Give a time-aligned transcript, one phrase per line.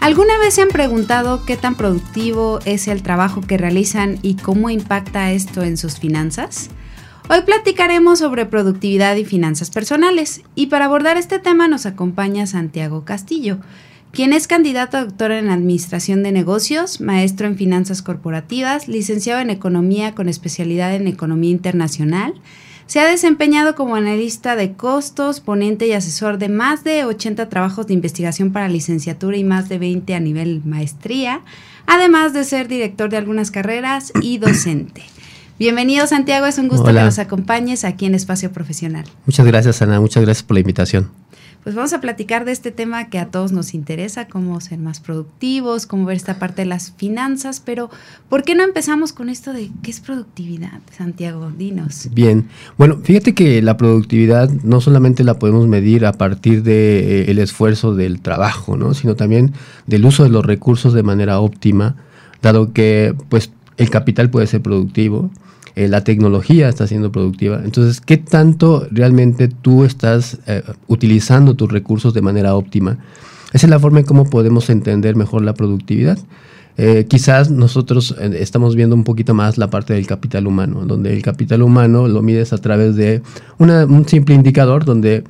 [0.00, 4.70] ¿Alguna vez se han preguntado qué tan productivo es el trabajo que realizan y cómo
[4.70, 6.70] impacta esto en sus finanzas?
[7.28, 13.04] Hoy platicaremos sobre productividad y finanzas personales y para abordar este tema nos acompaña Santiago
[13.04, 13.58] Castillo,
[14.10, 19.50] quien es candidato a doctor en Administración de Negocios, maestro en Finanzas Corporativas, licenciado en
[19.50, 22.40] Economía con especialidad en Economía Internacional,
[22.90, 27.86] se ha desempeñado como analista de costos, ponente y asesor de más de 80 trabajos
[27.86, 31.42] de investigación para licenciatura y más de 20 a nivel maestría,
[31.86, 35.04] además de ser director de algunas carreras y docente.
[35.56, 39.04] Bienvenido Santiago, es un gusto que nos acompañes aquí en Espacio Profesional.
[39.24, 41.12] Muchas gracias Ana, muchas gracias por la invitación
[41.62, 45.00] pues vamos a platicar de este tema que a todos nos interesa, cómo ser más
[45.00, 47.90] productivos, cómo ver esta parte de las finanzas, pero
[48.28, 51.50] ¿por qué no empezamos con esto de qué es productividad, Santiago?
[51.56, 52.08] Dinos.
[52.12, 57.30] Bien, bueno, fíjate que la productividad no solamente la podemos medir a partir del de,
[57.30, 58.94] eh, esfuerzo del trabajo, ¿no?
[58.94, 59.52] sino también
[59.86, 61.96] del uso de los recursos de manera óptima,
[62.42, 65.30] dado que pues el capital puede ser productivo,
[65.76, 67.60] eh, la tecnología está siendo productiva.
[67.64, 72.98] Entonces, ¿qué tanto realmente tú estás eh, utilizando tus recursos de manera óptima?
[73.52, 76.18] Esa es la forma en cómo podemos entender mejor la productividad.
[76.76, 81.22] Eh, quizás nosotros estamos viendo un poquito más la parte del capital humano, donde el
[81.22, 83.22] capital humano lo mides a través de
[83.58, 85.24] un simple indicador donde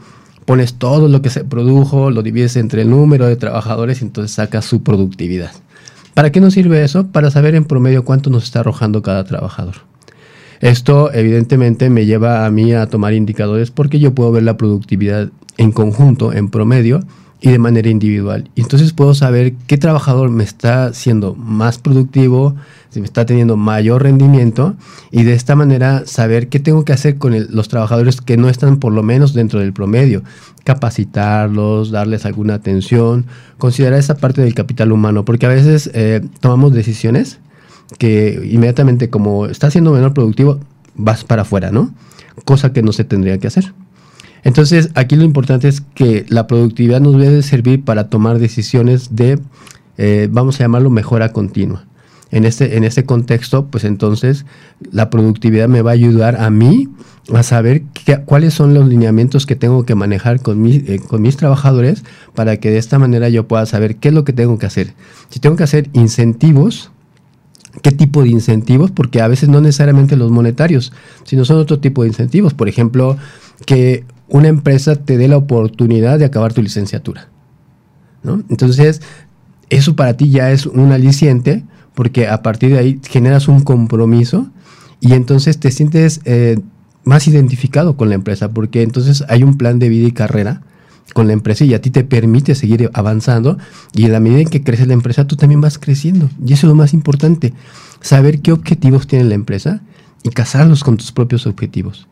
[0.45, 4.33] pones todo lo que se produjo, lo divides entre el número de trabajadores y entonces
[4.33, 5.53] sacas su productividad.
[6.15, 7.07] ¿Para qué nos sirve eso?
[7.07, 9.90] Para saber en promedio cuánto nos está arrojando cada trabajador.
[10.61, 15.31] Esto evidentemente me lleva a mí a tomar indicadores porque yo puedo ver la productividad
[15.57, 17.01] en conjunto, en promedio
[17.41, 18.51] y de manera individual.
[18.55, 22.57] Y entonces puedo saber qué trabajador me está siendo más productivo,
[22.91, 24.77] si me está teniendo mayor rendimiento
[25.11, 28.77] y de esta manera saber qué tengo que hacer con los trabajadores que no están
[28.79, 30.23] por lo menos dentro del promedio.
[30.65, 33.25] Capacitarlos, darles alguna atención,
[33.57, 37.39] considerar esa parte del capital humano, porque a veces eh, tomamos decisiones
[37.99, 40.61] que inmediatamente como está siendo menor productivo,
[40.95, 41.93] vas para afuera, ¿no?
[42.45, 43.73] Cosa que no se tendría que hacer.
[44.43, 49.39] Entonces, aquí lo importante es que la productividad nos debe servir para tomar decisiones de,
[49.99, 51.85] eh, vamos a llamarlo, mejora continua.
[52.31, 54.47] En este, en este contexto, pues entonces
[54.93, 56.89] la productividad me va a ayudar a mí
[57.35, 57.83] a saber
[58.25, 62.71] cuáles son los lineamientos que tengo que manejar con, eh, con mis trabajadores para que
[62.71, 64.95] de esta manera yo pueda saber qué es lo que tengo que hacer.
[65.29, 66.93] Si tengo que hacer incentivos,
[67.83, 70.93] qué tipo de incentivos, porque a veces no necesariamente los monetarios,
[71.25, 72.55] sino son otro tipo de incentivos.
[72.55, 73.17] Por ejemplo,
[73.67, 77.29] que una empresa te dé la oportunidad de acabar tu licenciatura.
[78.23, 78.43] ¿no?
[78.49, 79.03] Entonces,
[79.71, 81.65] eso para ti ya es un aliciente,
[81.95, 84.51] porque a partir de ahí generas un compromiso
[85.01, 86.59] y entonces te sientes eh,
[87.05, 90.63] más identificado con la empresa, porque entonces hay un plan de vida y carrera
[91.13, 93.59] con la empresa y a ti te permite seguir avanzando
[93.95, 96.67] y en la medida en que crece la empresa tú también vas creciendo y eso
[96.67, 97.53] es lo más importante,
[98.01, 99.83] saber qué objetivos tiene la empresa
[100.23, 102.07] y casarlos con tus propios objetivos.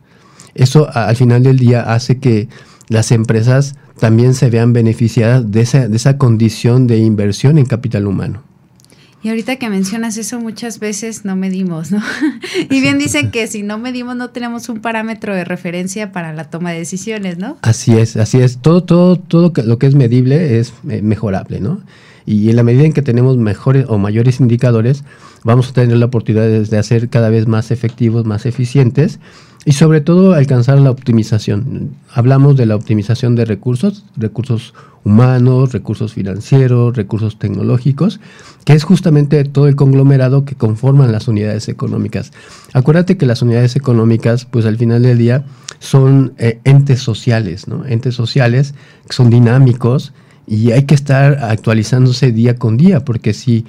[0.54, 2.48] Eso al final del día hace que
[2.88, 8.06] las empresas también se vean beneficiadas de esa, de esa condición de inversión en capital
[8.06, 8.42] humano.
[9.22, 12.00] Y ahorita que mencionas eso, muchas veces no medimos, ¿no?
[12.70, 16.44] y bien dicen que si no medimos no tenemos un parámetro de referencia para la
[16.44, 17.56] toma de decisiones, ¿no?
[17.62, 18.58] Así es, así es.
[18.58, 21.80] Todo, todo, todo lo que es medible es eh, mejorable, ¿no?
[22.26, 25.02] Y en la medida en que tenemos mejores o mayores indicadores,
[25.44, 29.18] vamos a tener la oportunidad de hacer cada vez más efectivos, más eficientes
[29.64, 31.90] y sobre todo alcanzar la optimización.
[32.12, 34.74] Hablamos de la optimización de recursos, recursos
[35.04, 38.20] humanos, recursos financieros, recursos tecnológicos,
[38.64, 42.32] que es justamente todo el conglomerado que conforman las unidades económicas.
[42.72, 45.44] Acuérdate que las unidades económicas, pues al final del día,
[45.78, 47.86] son eh, entes sociales, ¿no?
[47.86, 48.74] Entes sociales
[49.06, 50.12] que son dinámicos
[50.46, 53.66] y hay que estar actualizándose día con día, porque si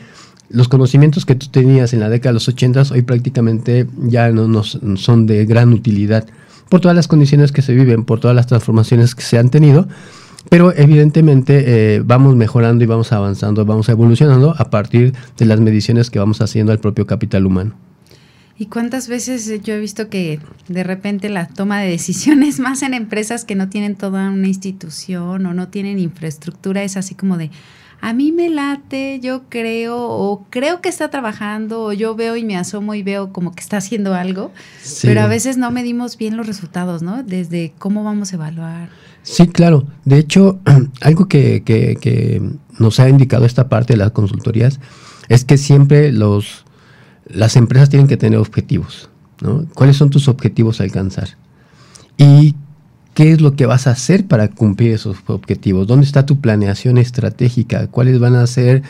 [0.49, 4.47] los conocimientos que tú tenías en la década de los 80 hoy prácticamente ya no
[4.47, 6.25] nos son de gran utilidad
[6.69, 9.87] por todas las condiciones que se viven, por todas las transformaciones que se han tenido,
[10.49, 16.09] pero evidentemente eh, vamos mejorando y vamos avanzando, vamos evolucionando a partir de las mediciones
[16.09, 17.73] que vamos haciendo al propio capital humano.
[18.57, 22.93] ¿Y cuántas veces yo he visto que de repente la toma de decisiones, más en
[22.93, 27.51] empresas que no tienen toda una institución o no tienen infraestructura, es así como de,
[28.01, 32.45] a mí me late, yo creo, o creo que está trabajando, o yo veo y
[32.45, 34.51] me asomo y veo como que está haciendo algo,
[35.01, 37.23] pero a veces no medimos bien los resultados, ¿no?
[37.23, 38.89] Desde cómo vamos a evaluar.
[39.23, 39.85] Sí, claro.
[40.05, 40.59] De hecho,
[41.01, 42.41] algo que, que,
[42.77, 44.79] nos ha indicado esta parte de las consultorías
[45.27, 46.63] es que siempre los,
[47.25, 49.09] las empresas tienen que tener objetivos.
[49.41, 49.65] ¿no?
[49.73, 51.37] ¿Cuáles son tus objetivos a alcanzar?
[52.17, 52.55] Y
[53.19, 56.97] qué es lo que vas a hacer para cumplir esos objetivos, dónde está tu planeación
[56.97, 58.81] estratégica, cuáles van a ser,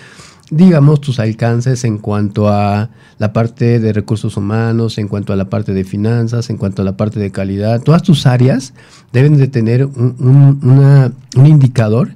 [0.51, 5.49] digamos, tus alcances en cuanto a la parte de recursos humanos, en cuanto a la
[5.49, 7.81] parte de finanzas, en cuanto a la parte de calidad.
[7.81, 8.75] Todas tus áreas
[9.11, 12.11] deben de tener un, un indicador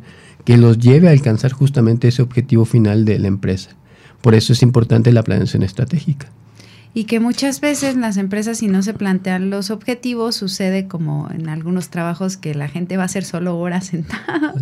[0.45, 3.71] que los lleve a alcanzar justamente ese objetivo final de la empresa.
[4.21, 6.29] Por eso es importante la planeación estratégica
[6.95, 11.49] y que muchas veces las empresas si no se plantean los objetivos sucede como en
[11.49, 14.53] algunos trabajos que la gente va a hacer solo horas sentada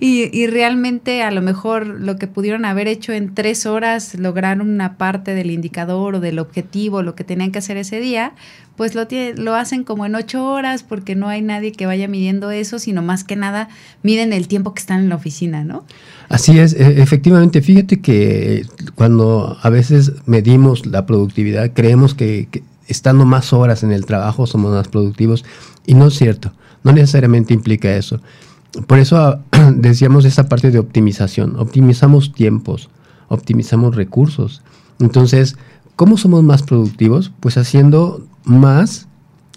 [0.00, 4.60] y, y, realmente a lo mejor lo que pudieron haber hecho en tres horas lograr
[4.60, 8.32] una parte del indicador o del objetivo lo que tenían que hacer ese día
[8.76, 9.06] pues lo,
[9.36, 13.02] lo hacen como en ocho horas porque no hay nadie que vaya midiendo eso, sino
[13.02, 13.68] más que nada
[14.02, 15.84] miden el tiempo que están en la oficina, ¿no?
[16.28, 22.48] Así es, e, efectivamente, fíjate que cuando a veces medimos la productividad, creemos que,
[22.88, 25.44] estando más horas en el trabajo somos más productivos
[25.86, 26.52] y no es cierto,
[26.84, 28.20] no necesariamente implica eso.
[28.86, 29.40] Por eso
[29.76, 32.90] decíamos esa parte de optimización, optimizamos tiempos,
[33.28, 34.62] optimizamos recursos.
[34.98, 35.56] Entonces,
[35.94, 37.32] ¿cómo somos más productivos?
[37.40, 39.06] Pues haciendo más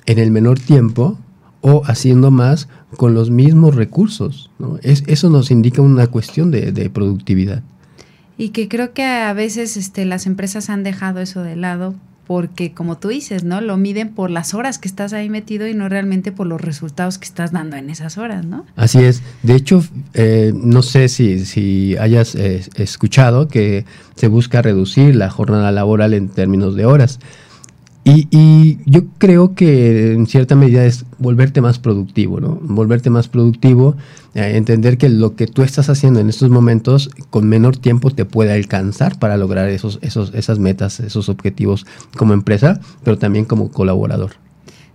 [0.05, 1.17] en el menor tiempo
[1.61, 4.49] o haciendo más con los mismos recursos.
[4.81, 7.63] Es, eso nos indica una cuestión de, productividad.
[8.37, 11.95] Y que creo que a veces este, las empresas han dejado eso de lado
[12.29, 13.59] porque como tú dices, ¿no?
[13.59, 17.17] Lo miden por las horas que estás ahí metido y no realmente por los resultados
[17.17, 18.67] que estás dando en esas horas, ¿no?
[18.75, 19.23] Así es.
[19.41, 19.83] De hecho,
[20.13, 23.83] eh, no sé si, si hayas eh, escuchado que
[24.13, 27.19] se busca reducir la jornada laboral en términos de horas.
[28.15, 32.59] Y, yo creo que en cierta medida es volverte más productivo, ¿no?
[32.61, 33.95] Volverte más productivo,
[34.33, 38.25] eh, entender que lo que tú estás haciendo en estos momentos con menor tiempo te
[38.25, 41.85] puede alcanzar para lograr esos, esos, esas metas, esos objetivos
[42.17, 44.31] como empresa, pero también como colaborador.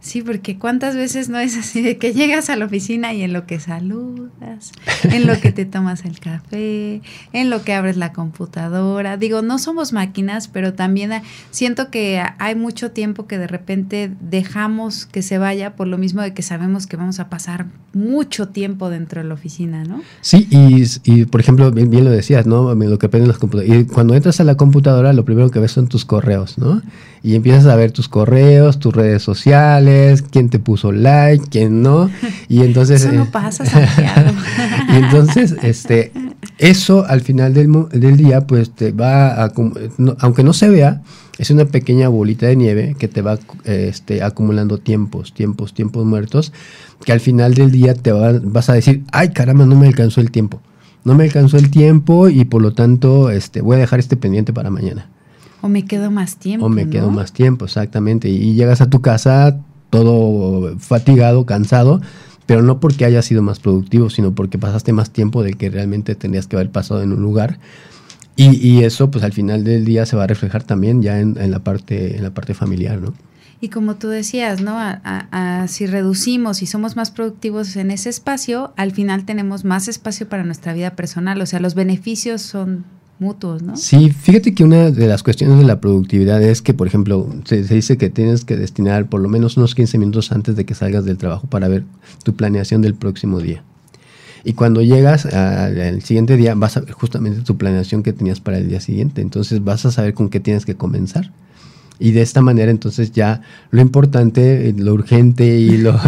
[0.05, 3.33] Sí, porque cuántas veces no es así de que llegas a la oficina y en
[3.33, 4.71] lo que saludas,
[5.03, 7.01] en lo que te tomas el café,
[7.33, 9.17] en lo que abres la computadora.
[9.17, 11.11] Digo, no somos máquinas, pero también
[11.51, 16.21] siento que hay mucho tiempo que de repente dejamos que se vaya por lo mismo
[16.21, 20.03] de que sabemos que vamos a pasar mucho tiempo dentro de la oficina, ¿no?
[20.21, 22.75] Sí, y, por ejemplo, bien, lo decías, ¿no?
[22.75, 23.75] Lo que aprenden las computadoras.
[23.75, 26.83] Y cuando entras a la computadora, lo primero que ves son tus correos, ¿no?
[27.25, 32.11] Y empiezas a ver tus correos, tus redes sociales quién te puso like, quién no.
[32.49, 33.03] Y entonces.
[33.03, 34.31] Eso no eh, pasa, Santiago.
[34.93, 36.13] y entonces, este,
[36.59, 39.53] eso al final del, del día, pues te va a,
[40.21, 41.01] aunque no se vea,
[41.39, 46.53] es una pequeña bolita de nieve que te va este, acumulando tiempos, tiempos, tiempos muertos,
[47.07, 50.31] que al final del día te vas a decir, ay caramba, no me alcanzó el
[50.31, 50.61] tiempo.
[51.05, 54.53] No me alcanzó el tiempo y por lo tanto este, voy a dejar este pendiente
[54.53, 55.09] para mañana.
[55.65, 56.67] O me quedo más tiempo.
[56.67, 58.29] O me quedo más tiempo, exactamente.
[58.29, 62.03] Y llegas a tu casa todo fatigado, cansado,
[62.45, 66.17] pero no porque haya sido más productivo, sino porque pasaste más tiempo del que realmente
[66.17, 67.59] tendrías que haber pasado en un lugar.
[68.37, 71.61] Y, eso, pues al final del día se va a reflejar también ya en, la,
[71.61, 73.15] parte, en la parte familiar, ¿no?
[73.63, 74.77] Y como tú decías, ¿no?
[75.67, 80.45] si reducimos y somos más productivos en ese espacio, al final tenemos más espacio para
[80.45, 81.41] nuestra vida personal.
[81.41, 82.85] O sea, los beneficios son
[83.19, 83.77] mutuos, ¿no?
[83.77, 87.63] Sí, fíjate que una de las cuestiones de la productividad es que, por ejemplo, se,
[87.63, 91.05] dice que tienes que destinar por lo menos unos 15 minutos antes de que salgas
[91.05, 91.85] del trabajo para ver
[92.23, 93.63] tu planeación del próximo día.
[94.45, 98.59] Y cuando llegas al siguiente día, vas a ver justamente tu planeación que tenías para
[98.59, 99.23] el día siguiente.
[99.23, 101.33] Entonces vas a saber con qué tienes que comenzar.
[101.99, 103.41] Y de esta manera entonces ya
[103.71, 105.99] lo importante, lo urgente y lo,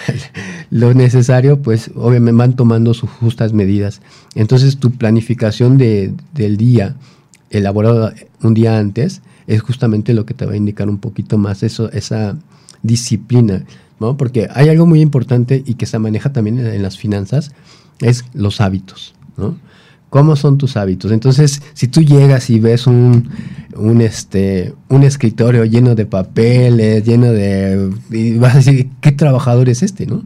[0.70, 4.00] lo necesario, pues obviamente van tomando sus justas medidas.
[4.34, 6.96] Entonces tu planificación de, del día,
[7.50, 11.62] elaborado un día antes, es justamente lo que te va a indicar un poquito más
[11.62, 12.36] eso, esa
[12.82, 13.64] disciplina,
[14.00, 14.16] ¿no?
[14.16, 17.52] Porque hay algo muy importante y que se maneja también en, en las finanzas,
[18.00, 19.56] es los hábitos, ¿no?
[20.10, 21.10] ¿Cómo son tus hábitos?
[21.10, 23.28] Entonces, si tú llegas y ves un,
[23.76, 27.90] un, este, un escritorio lleno de papeles, lleno de...
[28.10, 30.24] Y vas a decir, ¿qué trabajador es este, no?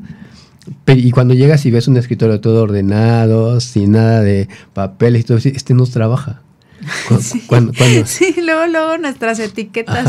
[0.87, 5.39] Y cuando llegas y ves un escritorio todo ordenado, sin nada de papeles y todo,
[5.39, 6.43] este no trabaja.
[7.47, 7.73] Cuando,
[8.05, 10.07] sí, luego, luego nuestras etiquetas.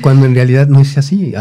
[0.00, 1.32] cuando en realidad no es así.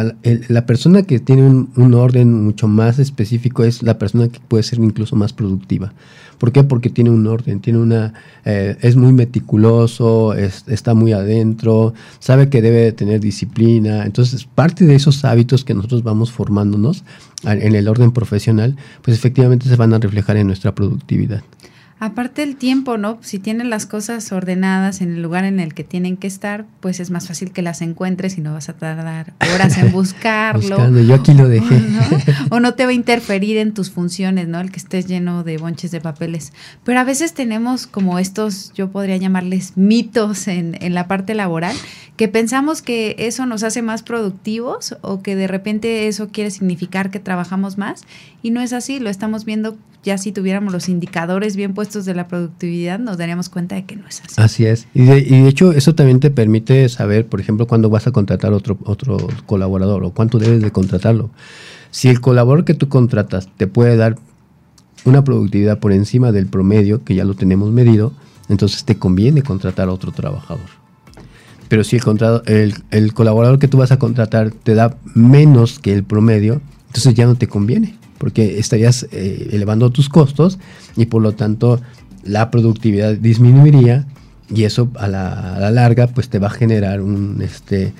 [0.47, 4.79] la persona que tiene un, orden mucho más específico es la persona que puede ser
[4.79, 5.93] incluso más productiva.
[6.37, 6.63] ¿Por qué?
[6.63, 8.13] Porque tiene un orden, tiene una,
[8.43, 14.05] eh, es muy meticuloso, está muy adentro, sabe que debe tener disciplina.
[14.05, 17.05] Entonces, parte de esos hábitos que nosotros vamos formándonos
[17.43, 21.41] en el orden profesional, pues efectivamente se van a reflejar en nuestra productividad.
[21.97, 23.17] Aparte el tiempo, ¿no?
[23.21, 26.99] Si tienen las cosas ordenadas en el lugar en el que tienen que estar, pues
[26.99, 30.89] es más fácil que las encuentres y no vas a tardar horas en buscarlo.
[31.01, 31.81] yo aquí lo dejé.
[32.49, 32.73] O ¿no?
[32.73, 34.59] te va a interferir en tus funciones, ¿no?
[34.59, 36.51] El que estés lleno de bonches de papeles.
[36.83, 41.75] Pero a veces tenemos como estos, yo podría llamarles mitos en, en la parte laboral,
[42.17, 47.09] que pensamos que eso nos hace más productivos o que de repente eso quiere significar
[47.09, 48.03] que trabajamos más
[48.43, 52.13] y no es así, lo estamos viendo ya si tuviéramos los indicadores bien puestos de
[52.13, 54.41] la productividad, nos daríamos cuenta de que no es así.
[54.41, 54.87] Así es.
[54.93, 58.77] Y de, hecho, eso también te permite saber, por ejemplo, cuándo vas a contratar otro,
[58.83, 61.29] otro colaborador o cuánto debes de contratarlo.
[61.91, 64.17] Si el colaborador que tú contratas te puede dar
[65.05, 68.11] una productividad por encima del promedio, que ya lo tenemos medido,
[68.49, 70.65] entonces te conviene contratar a otro trabajador.
[71.67, 71.97] Pero si
[72.45, 77.13] el, el colaborador que tú vas a contratar te da menos que el promedio, entonces
[77.13, 80.59] ya no te conviene porque estarías eh, elevando tus costos
[80.95, 81.81] y por lo tanto
[82.23, 84.05] la productividad disminuiría
[84.53, 87.93] y eso a la, larga pues te va a generar un, este,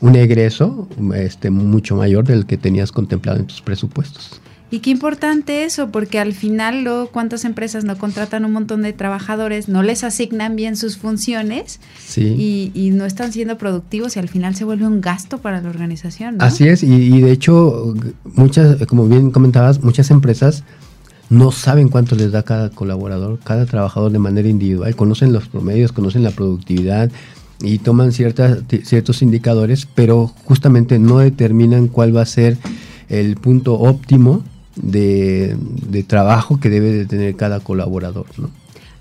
[0.00, 4.40] un egreso este, mucho mayor del que tenías contemplado en tus presupuestos.
[4.72, 8.94] Y qué importante eso, porque al final, luego, ¿cuántas empresas no contratan un montón de
[8.94, 11.78] trabajadores, no les asignan bien sus funciones
[12.16, 15.68] y, y, no están siendo productivos y al final se vuelve un gasto para la
[15.68, 16.36] organización?
[16.38, 20.64] Así es, y, de hecho, muchas, como bien comentabas, muchas empresas
[21.28, 25.92] no saben cuánto les da cada colaborador, cada trabajador de manera individual, conocen los promedios,
[25.92, 27.10] conocen la productividad
[27.60, 32.56] y toman ciertas, ciertos indicadores, pero justamente no determinan cuál va a ser
[33.10, 34.42] el punto óptimo
[34.76, 35.56] de,
[36.06, 38.50] trabajo que debe de tener cada colaborador, ¿no?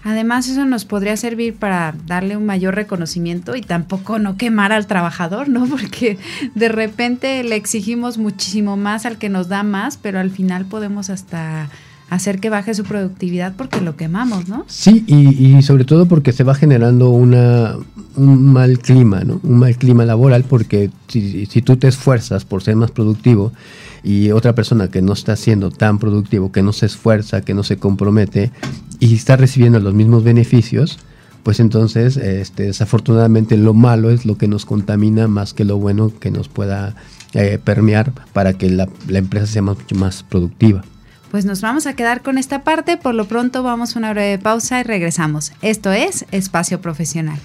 [0.03, 4.87] Además, eso nos podría servir para darle un mayor reconocimiento y tampoco no quemar al
[4.87, 5.65] trabajador, ¿no?
[5.69, 6.17] Porque
[6.55, 11.11] de repente le exigimos muchísimo más al que nos da más, pero al final podemos
[11.11, 11.69] hasta
[12.09, 14.65] hacer que baje su productividad porque lo quemamos, ¿no?
[14.67, 17.77] Sí, y, sobre todo porque se va generando una,
[18.17, 19.39] un mal clima, ¿no?
[19.43, 23.53] Un mal clima laboral porque si, si tú te esfuerzas por ser más productivo
[24.03, 27.63] y otra persona que no está siendo tan productivo, que no se esfuerza, que no
[27.63, 28.51] se compromete
[28.99, 30.99] y está recibiendo los mismos beneficios,
[31.43, 36.11] pues entonces este, desafortunadamente lo malo es lo que nos contamina más que lo bueno
[36.19, 36.95] que nos pueda
[37.33, 40.83] eh, permear para que la, empresa sea mucho más productiva.
[41.31, 44.37] Pues nos vamos a quedar con esta parte, por lo pronto vamos a una breve
[44.37, 45.53] pausa y regresamos.
[45.61, 47.39] Esto es Espacio Profesional.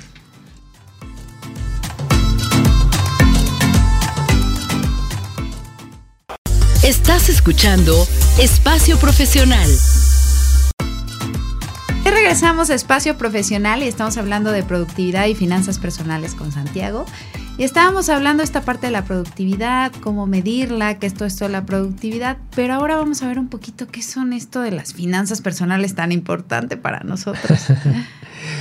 [6.86, 8.06] Estás escuchando
[8.40, 9.68] Espacio Profesional.
[12.04, 17.04] Y regresamos a Espacio Profesional y estamos hablando de productividad y finanzas personales con Santiago.
[17.58, 21.50] Y estábamos hablando esta parte de la productividad, cómo medirla, qué es todo esto de
[21.50, 25.40] la productividad, pero ahora vamos a ver un poquito qué son esto de las finanzas
[25.40, 27.58] personales tan importante para nosotros.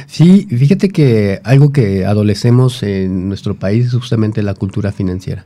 [0.07, 5.45] Sí, fíjate que algo que adolecemos en nuestro país es justamente la cultura financiera.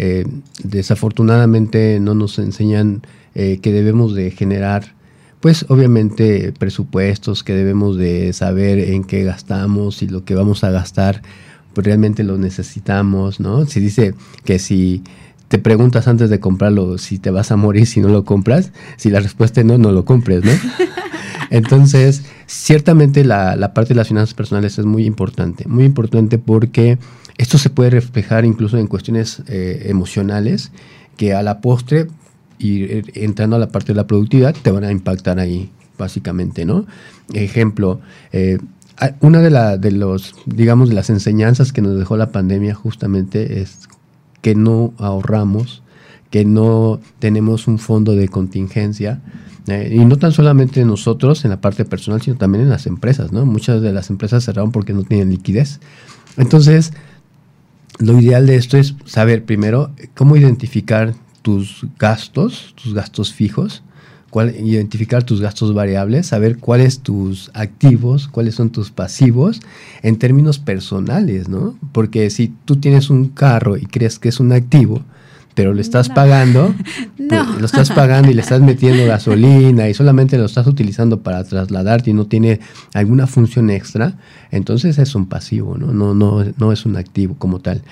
[0.00, 0.24] Eh,
[0.62, 3.02] desafortunadamente no nos enseñan
[3.34, 4.94] eh, que debemos de generar,
[5.40, 10.70] pues obviamente presupuestos, que debemos de saber en qué gastamos y lo que vamos a
[10.70, 11.22] gastar,
[11.74, 13.66] pues realmente lo necesitamos, ¿no?
[13.66, 14.14] Si dice
[14.44, 15.02] que si
[15.48, 19.10] te preguntas antes de comprarlo si te vas a morir si no lo compras, si
[19.10, 20.52] la respuesta es no, no lo compres, ¿no?
[21.50, 26.98] Entonces, ciertamente la, la parte de las finanzas personales es muy importante, muy importante porque
[27.38, 30.72] esto se puede reflejar incluso en cuestiones eh, emocionales
[31.16, 32.08] que a la postre
[32.58, 36.64] y eh, entrando a la parte de la productividad te van a impactar ahí básicamente,
[36.64, 36.86] ¿no?
[37.32, 38.00] Ejemplo,
[38.32, 38.58] eh,
[39.20, 39.78] una de, la,
[40.46, 43.88] digamos, las enseñanzas que nos dejó la pandemia justamente es
[44.42, 45.82] que no ahorramos,
[46.30, 49.20] que no tenemos un fondo de contingencia,
[49.68, 53.44] y no tan solamente nosotros en la parte personal, sino también en las empresas, ¿no?
[53.44, 55.80] Muchas de las empresas cerraron porque no tienen liquidez.
[56.38, 56.92] Entonces,
[57.98, 63.82] lo ideal de esto es saber primero cómo identificar tus gastos, tus gastos fijos,
[64.30, 69.60] cuál, identificar tus gastos variables, saber cuáles tus activos, cuáles son tus pasivos
[70.02, 71.76] en términos personales, ¿no?
[71.92, 75.02] Porque si tú tienes un carro y crees que es un activo,
[75.58, 76.72] pero le estás pagando,
[77.18, 82.10] lo estás pagando y le estás metiendo gasolina y solamente lo estás utilizando para trasladarte
[82.10, 82.60] y no tiene
[82.94, 84.14] alguna función extra,
[84.52, 85.92] entonces es un pasivo, ¿no?
[85.92, 87.82] No, no, no es un activo como tal.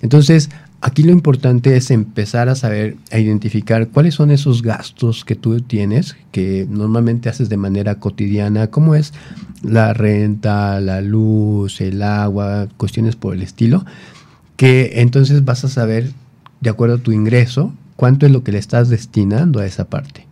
[0.00, 0.50] Entonces,
[0.80, 5.60] aquí lo importante es empezar a saber, a identificar cuáles son esos gastos que tú
[5.60, 9.12] tienes, que normalmente haces de manera cotidiana, como es
[9.62, 13.86] la renta, la luz, el agua, cuestiones por el estilo,
[14.56, 16.10] que entonces vas a saber
[16.62, 20.26] de acuerdo a tu ingreso, cuánto es lo que le estás destinando a esa parte.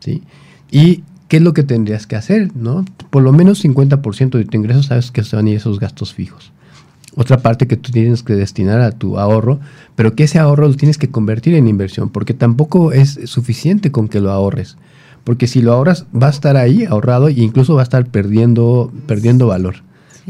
[0.00, 0.22] ¿sí?
[0.70, 2.84] Y qué es lo que tendrías que hacer, ¿no?
[3.10, 6.14] Por lo menos 50% de tu ingreso sabes que se van a ir esos gastos
[6.14, 6.52] fijos.
[7.16, 9.60] Otra parte que tú tienes que destinar a tu ahorro,
[9.96, 14.08] pero que ese ahorro lo tienes que convertir en inversión, porque tampoco es suficiente con
[14.08, 14.76] que lo ahorres.
[15.24, 18.92] Porque si lo ahorras, va a estar ahí ahorrado e incluso va a estar perdiendo,
[19.06, 19.82] perdiendo valor.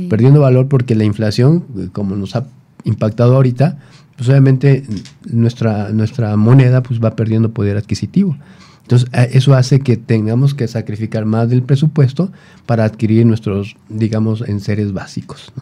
[0.09, 2.47] Perdiendo valor porque la inflación, como nos ha
[2.85, 3.79] impactado ahorita,
[4.19, 4.83] pues obviamente
[5.31, 8.37] nuestra, nuestra moneda pues va perdiendo poder adquisitivo.
[8.83, 12.33] Entonces, eso hace que tengamos que sacrificar más del presupuesto
[12.67, 15.53] para adquirir nuestros, digamos, enseres básicos.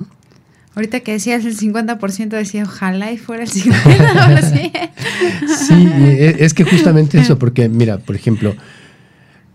[0.74, 4.90] Ahorita que decías el 50%, decía, ojalá y fuera el 50%.
[5.68, 8.54] sí, e, es que justamente eso, porque mira, por ejemplo,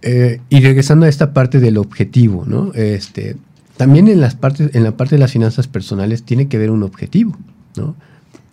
[0.03, 2.71] eh, y regresando a esta parte del objetivo, ¿no?
[2.75, 3.35] Este,
[3.77, 6.83] también en, las partes, en la parte de las finanzas personales tiene que haber un
[6.83, 7.35] objetivo,
[7.75, 7.95] ¿no?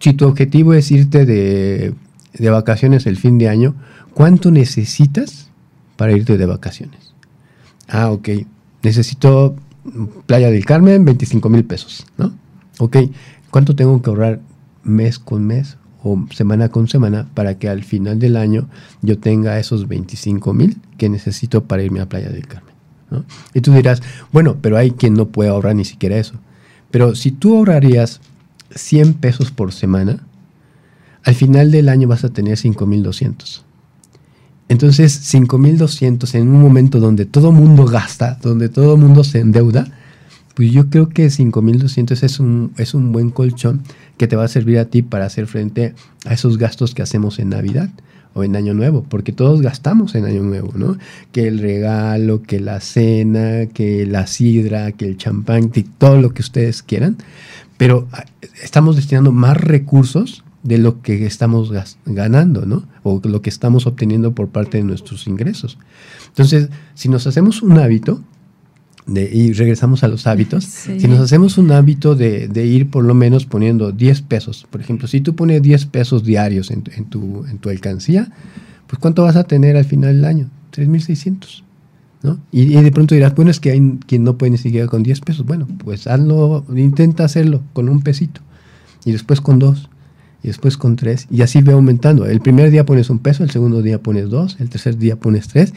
[0.00, 1.94] Si tu objetivo es irte de,
[2.50, 3.74] vacaciones el fin de año,
[4.14, 5.50] ¿cuánto necesitas
[5.96, 7.14] para irte de vacaciones?
[7.88, 8.28] Ah, ok.
[8.82, 9.56] Necesito
[10.26, 12.32] Playa del Carmen, 25 mil pesos, ¿no?
[12.78, 12.96] Ok.
[13.50, 14.40] ¿Cuánto tengo que ahorrar
[14.84, 18.68] mes con mes o semana con semana para que al final del año
[19.02, 22.74] yo tenga esos 25 mil que necesito para irme a Playa del Carmen?
[23.54, 24.02] Y tú dirás,
[24.32, 26.34] bueno, pero hay quien no puede ahorrar ni siquiera eso.
[26.90, 28.20] Pero si tú ahorrarías
[28.74, 30.24] 100 pesos por semana,
[31.24, 33.64] al final del año vas a tener 5200.
[34.68, 39.86] Entonces, 5200 en un momento donde todo mundo gasta, donde todo mundo se endeuda,
[40.54, 43.82] pues yo creo que 5200 es un, es un buen colchón
[44.16, 45.94] que te va a servir a ti para hacer frente
[46.26, 47.90] a esos gastos que hacemos en Navidad
[48.34, 50.98] o en Año Nuevo, porque todos gastamos en Año Nuevo, ¿no?
[51.32, 56.34] Que el regalo, que la cena, que la sidra, que el champán, que todo lo
[56.34, 57.16] que ustedes quieran
[57.78, 58.26] pero ah,
[58.62, 61.72] estamos destinando más recursos de lo que estamos
[62.04, 62.86] ganando, ¿no?
[63.02, 65.78] O lo que estamos obteniendo por parte de nuestros ingresos.
[66.28, 68.22] Entonces, si nos hacemos un hábito,
[69.06, 73.14] de, y regresamos a los hábitos, si nos hacemos un hábito de, ir por lo
[73.14, 77.58] menos poniendo 10 pesos, por ejemplo, si tú pones 10 pesos diarios en, tu, en
[77.58, 78.30] tu alcancía,
[78.86, 80.50] pues ¿cuánto vas a tener al final del año?
[80.72, 81.62] 3.600.
[82.50, 85.20] Y, de pronto dirás, bueno, es que hay quien no puede ni siquiera con 10
[85.20, 85.46] pesos.
[85.46, 88.40] Bueno, pues hazlo, intenta hacerlo con un pesito.
[89.04, 89.88] Y después con dos.
[90.42, 91.26] Y después con tres.
[91.30, 92.26] Y así ve aumentando.
[92.26, 95.48] El primer día pones un peso, el segundo día pones dos, el tercer día pones
[95.48, 95.72] tres.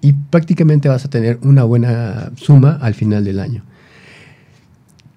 [0.00, 3.62] Y prácticamente vas a tener una buena suma al final del año.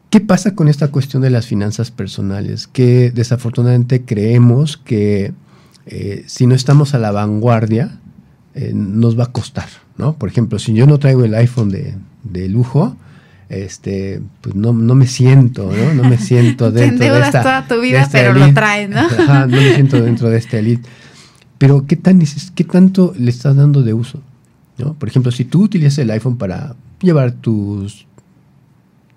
[0.10, 2.68] ¿Qué pasa con esta cuestión de las finanzas personales?
[2.68, 5.34] Que desafortunadamente creemos que
[5.86, 8.00] eh, si no estamos a la vanguardia,
[8.60, 9.70] eh, nos va a costar.
[9.98, 10.14] ¿no?
[10.14, 12.96] Por ejemplo, si yo no traigo el iPhone de, lujo,
[13.50, 15.94] este, pues no, me siento, ¿no?
[15.94, 17.44] No me siento dentro de esta...
[17.44, 19.08] toda tu vida, pero lo traes, ¿no?
[19.48, 20.90] no me siento dentro de este elite.
[21.60, 22.20] Pero ¿qué, tan,
[22.56, 24.22] ¿qué tanto le estás dando de uso?
[24.80, 24.96] ¿no?
[24.96, 28.08] Por ejemplo, si tú utilizas el iPhone para llevar tus,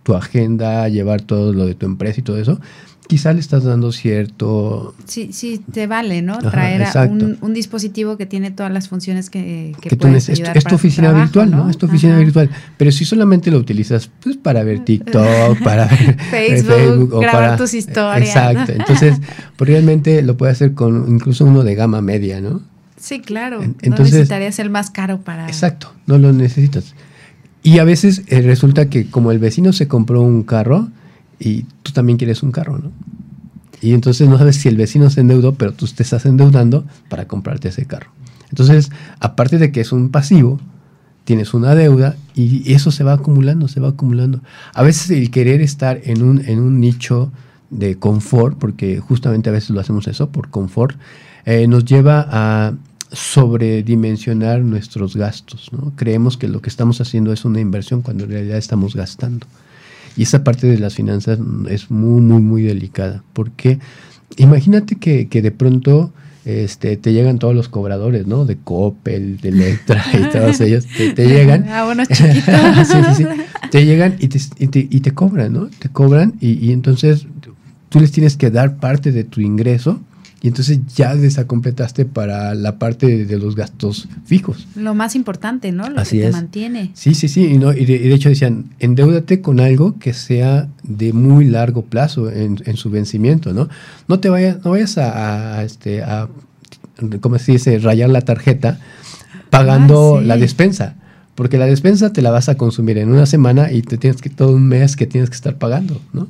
[0.03, 2.61] tu agenda, llevar todo lo de tu empresa y todo eso,
[3.11, 4.95] quizá le estás dando cierto...
[5.05, 6.39] Sí, sí, te vale, ¿no?
[6.39, 11.11] Traer un, dispositivo que tiene todas las funciones que, que, puedes es, es, tu oficina
[11.11, 11.69] virtual, ¿no?
[11.69, 12.49] Es tu oficina virtual.
[12.77, 17.75] Pero si solamente lo utilizas pues, para ver TikTok, para ver Facebook, o grabar tus
[17.75, 18.29] historias.
[18.29, 18.71] Exacto.
[18.77, 19.17] Entonces,
[19.57, 22.63] pues, realmente lo puedes hacer con incluso uno de gama media, ¿no?
[22.97, 23.61] Sí, claro.
[23.61, 25.49] Entonces, no necesitarías el más caro para...
[25.49, 26.95] Exacto, no lo necesitas.
[27.65, 30.91] Y a veces eh, resulta que como el vecino se compró un carro,
[31.41, 32.93] y tú también quieres un carro, ¿no?
[33.81, 37.27] Y entonces no sabes si el vecino se endeudó, pero tú te estás endeudando para
[37.27, 38.11] comprarte ese carro.
[38.51, 40.61] Entonces, aparte de que es un pasivo,
[41.25, 44.43] tienes una deuda y eso se va acumulando, se va acumulando.
[44.75, 47.33] A veces el querer estar en un, en un nicho
[47.71, 50.97] de confort, porque justamente a veces lo hacemos eso por confort,
[51.47, 52.75] eh, nos lleva a
[53.13, 55.71] sobredimensionar nuestros gastos.
[55.73, 55.93] ¿no?
[55.97, 59.47] Creemos que lo que estamos haciendo es una inversión cuando en realidad estamos gastando.
[60.17, 63.23] Y esa parte de las finanzas es muy, muy, muy delicada.
[63.33, 63.79] Porque
[64.37, 66.13] imagínate que, de pronto
[66.45, 68.45] este, te llegan todos los cobradores, ¿no?
[68.45, 70.87] De Coppel, de Electra y todos ellos.
[70.87, 71.67] Te, llegan.
[71.69, 73.27] Ah, bueno, sí, sí, sí.
[73.71, 75.69] Te llegan y te, y te, cobran, ¿no?
[75.79, 77.27] Te cobran y, y entonces
[77.89, 80.01] tú les tienes que dar parte de tu ingreso
[80.43, 84.67] y entonces ya desacompletaste para la parte de, los gastos fijos.
[84.75, 85.91] Lo más importante, ¿no?
[85.91, 86.91] Lo que te mantiene.
[86.95, 87.45] Sí, sí, sí.
[87.45, 92.31] Y, no, y, de, hecho decían, endeudate con algo que sea de muy largo plazo
[92.31, 93.69] en, su vencimiento, ¿no?
[94.09, 96.29] No te vayas, no vayas a, este, a
[97.21, 98.79] ¿cómo se dice?, rayar la tarjeta
[99.51, 100.97] pagando ah, la despensa.
[101.35, 104.31] Porque la despensa te la vas a consumir en una semana y te tienes que
[104.31, 106.29] todo un mes que tienes que estar pagando, ¿no?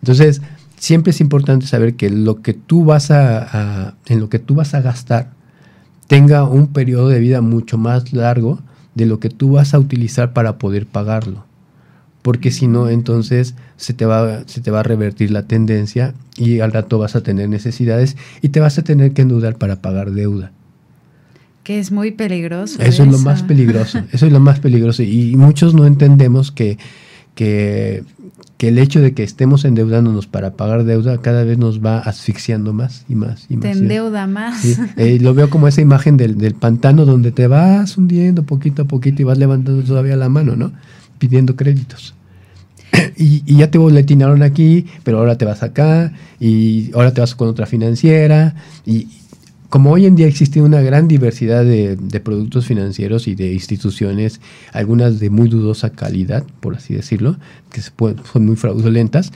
[0.00, 0.42] Entonces,
[0.76, 4.74] siempre es importante saber que lo que tú vas a, en lo que tú vas
[4.74, 5.30] a gastar
[6.06, 8.60] tenga un periodo de vida mucho más largo
[8.94, 11.44] de lo que tú vas a utilizar para poder pagarlo.
[12.22, 16.60] Porque si no, entonces se te, va, se te va a revertir la tendencia y
[16.60, 20.10] al rato vas a tener necesidades y te vas a tener que endeudar para pagar
[20.10, 20.50] deuda.
[21.62, 22.80] Que es muy peligroso.
[22.80, 24.00] Eso, es lo más peligroso.
[24.12, 25.02] Eso es lo más peligroso.
[25.02, 26.78] Y muchos no entendemos que,
[27.34, 28.04] que
[28.56, 32.72] que el hecho de que estemos endeudándonos para pagar deuda cada vez nos va asfixiando
[32.72, 33.62] más y más y más.
[33.62, 34.64] Te endeuda más.
[34.96, 39.22] Eh, lo veo como esa imagen del, pantano donde te vas hundiendo poquito a poquito
[39.22, 40.72] y vas levantando todavía la mano, ¿no?
[41.18, 42.14] Pidiendo créditos.
[43.18, 47.34] Y, y, ya te boletinaron aquí, pero ahora te vas acá y ahora te vas
[47.34, 49.08] con otra financiera y,
[49.68, 54.40] como hoy en día existe una gran diversidad de, productos financieros y de instituciones,
[54.72, 57.36] algunas de muy dudosa calidad, por así decirlo,
[57.70, 59.32] que son muy fraudulentas,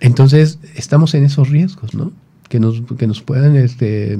[0.00, 2.12] entonces estamos en esos riesgos, ¿no?
[2.48, 4.18] Que nos, que nos puedan este,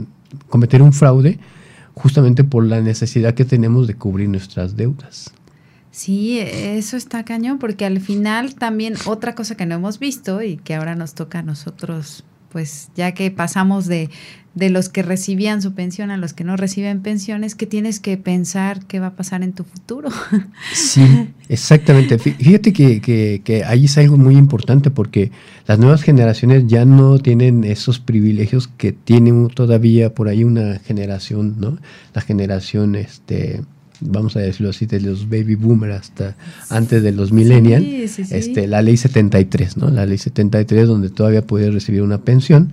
[0.48, 1.38] cometer un fraude
[1.94, 5.32] justamente por la necesidad que tenemos de cubrir nuestras deudas.
[5.90, 10.58] Sí, eso está cañón, porque al final también otra cosa que no hemos visto y
[10.58, 14.10] que ahora nos toca a nosotros pues ya que pasamos de,
[14.56, 18.16] de los que recibían su pensión a los que no reciben pensiones, que tienes que
[18.16, 20.08] pensar qué va a pasar en tu futuro.
[20.72, 21.02] Sí,
[21.48, 22.18] exactamente.
[22.18, 25.30] Fíjate que, que, que, ahí es algo muy importante porque
[25.66, 31.56] las nuevas generaciones ya no tienen esos privilegios que tienen todavía por ahí una generación,
[31.58, 31.78] ¿no?
[32.14, 33.60] La generación, este,
[34.00, 36.36] vamos a decirlo así, de los baby boomers hasta
[36.70, 39.90] antes de los millennials, este, la ley 73, ¿no?
[39.90, 42.72] La ley 73 donde todavía puedes recibir una pensión.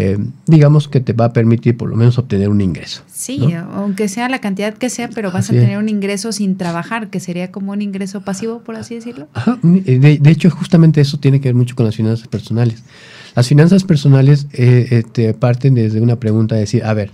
[0.00, 3.02] Eh, digamos que te va a permitir por lo menos obtener un ingreso.
[3.12, 7.10] Sí, aunque sea la cantidad que sea, pero vas a tener un ingreso sin trabajar,
[7.10, 9.26] que sería como un ingreso pasivo, por así decirlo.
[9.62, 12.84] De, hecho, justamente eso tiene que ver mucho con las finanzas personales.
[13.34, 17.10] Las finanzas personales eh, eh, te parten desde una pregunta de decir, a ver,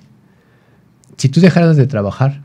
[1.17, 2.43] si tú dejaras de trabajar,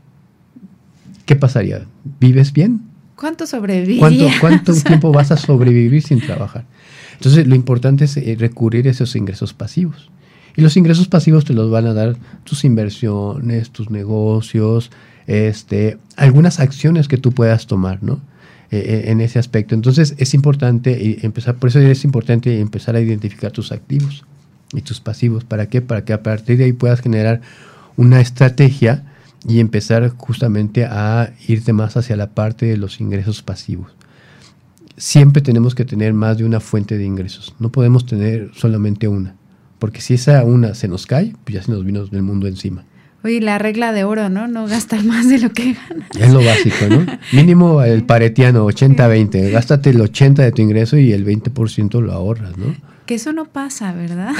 [1.30, 1.86] ¿qué pasaría?
[2.18, 2.80] ¿Vives bien?
[3.14, 4.40] ¿Cuánto sobrevivirías?
[4.40, 6.64] ¿Cuánto, tiempo vas a sobrevivir sin trabajar?
[7.12, 10.10] Entonces, lo importante es eh, recurrir a esos ingresos pasivos.
[10.56, 14.90] Y los ingresos pasivos te los van a dar tus inversiones, tus negocios,
[15.28, 18.18] este, algunas acciones que tú puedas tomar, ¿no?
[18.72, 19.76] E, e, en ese aspecto.
[19.76, 24.24] Entonces, es importante empezar, por eso es importante empezar a identificar tus activos
[24.72, 25.44] y tus pasivos.
[25.44, 25.80] ¿Para qué?
[25.80, 27.40] Para que a partir de ahí puedas generar
[27.96, 29.04] una estrategia
[29.46, 33.92] y empezar justamente a irte más hacia la parte de los ingresos pasivos.
[34.96, 39.34] Siempre tenemos que tener más de una fuente de ingresos, no podemos tener solamente una,
[39.78, 42.84] porque si esa una se nos cae, pues ya se nos vino el mundo encima.
[43.22, 44.48] Oye, la regla de oro, ¿no?
[44.48, 46.08] No gastar más de lo que ganas.
[46.18, 47.06] Es lo básico, ¿no?
[47.32, 49.50] Mínimo el paretiano, 80-20.
[49.50, 52.74] Gástate el 80% de tu ingreso y el 20% lo ahorras, ¿no?
[53.10, 54.30] Que eso no pasa, ¿verdad?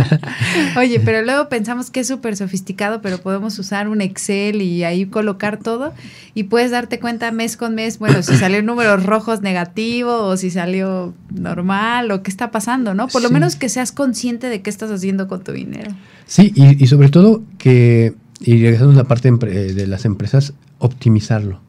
[0.78, 5.04] Oye, pero luego pensamos que es súper sofisticado, pero podemos usar un Excel y ahí
[5.04, 5.92] colocar todo
[6.32, 10.50] y puedes darte cuenta mes con mes, bueno, si salió números rojos negativo o si
[10.50, 13.08] salió normal o qué está pasando, ¿no?
[13.08, 15.90] Por lo menos que seas consciente de qué estás haciendo con tu dinero.
[16.24, 21.60] Sí, y, sobre todo que, y regresando a la parte de las empresas, optimizarlo.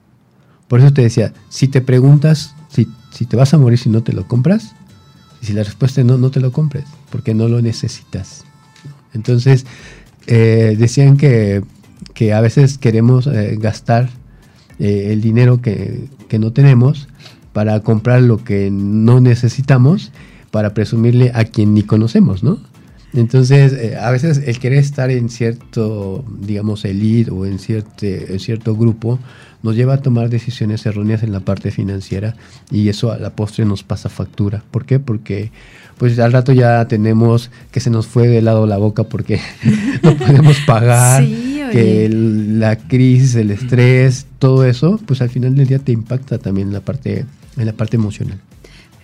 [0.70, 4.04] Por eso te decía, si te preguntas si, si te vas a morir si no
[4.04, 4.74] te lo compras,
[5.42, 8.46] y si la respuesta es no, no te lo compres, porque no lo necesitas.
[9.14, 9.66] Entonces,
[10.28, 11.64] eh, decían que,
[12.34, 14.10] a veces queremos eh, gastar
[14.78, 17.08] eh, el dinero que, no tenemos
[17.54, 20.12] para comprar lo que no necesitamos,
[20.52, 22.60] para presumirle a quien ni conocemos, ¿no?
[23.14, 28.76] Entonces, a veces el querer estar en cierto, digamos, elite o en cierto, en cierto
[28.76, 29.20] grupo
[29.62, 32.36] nos lleva a tomar decisiones erróneas en la parte financiera
[32.72, 34.64] y eso a la postre nos pasa factura.
[34.72, 35.00] ¿Por qué?
[35.00, 35.52] Porque
[35.98, 39.42] pues al rato ya tenemos que se nos fue de lado la boca porque
[40.04, 41.26] no podemos pagar,
[41.72, 46.70] que la crisis, el estrés, todo eso, pues al final del día te impacta también
[46.70, 47.26] en la parte,
[47.58, 48.40] en la parte emocional.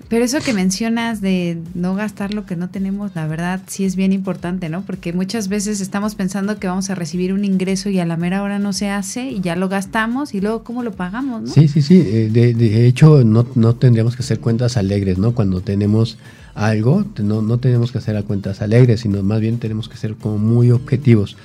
[0.07, 3.95] Pero eso que mencionas de no gastar lo que no tenemos, la verdad sí es
[3.95, 4.83] bien importante, ¿no?
[4.83, 8.43] Porque muchas veces estamos pensando que vamos a recibir un ingreso y a la mera
[8.43, 11.47] hora no se hace y ya lo gastamos y luego cómo lo pagamos, ¿no?
[11.47, 12.03] Sí, sí, sí.
[12.05, 15.33] Eh, de, de hecho, no, no tendríamos que hacer cuentas alegres, ¿no?
[15.33, 16.17] Cuando tenemos
[16.53, 20.15] algo, no, no tenemos que hacer a cuentas alegres, sino más bien tenemos que ser
[20.15, 21.35] como muy objetivos.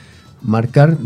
[0.42, 0.98] Marcar,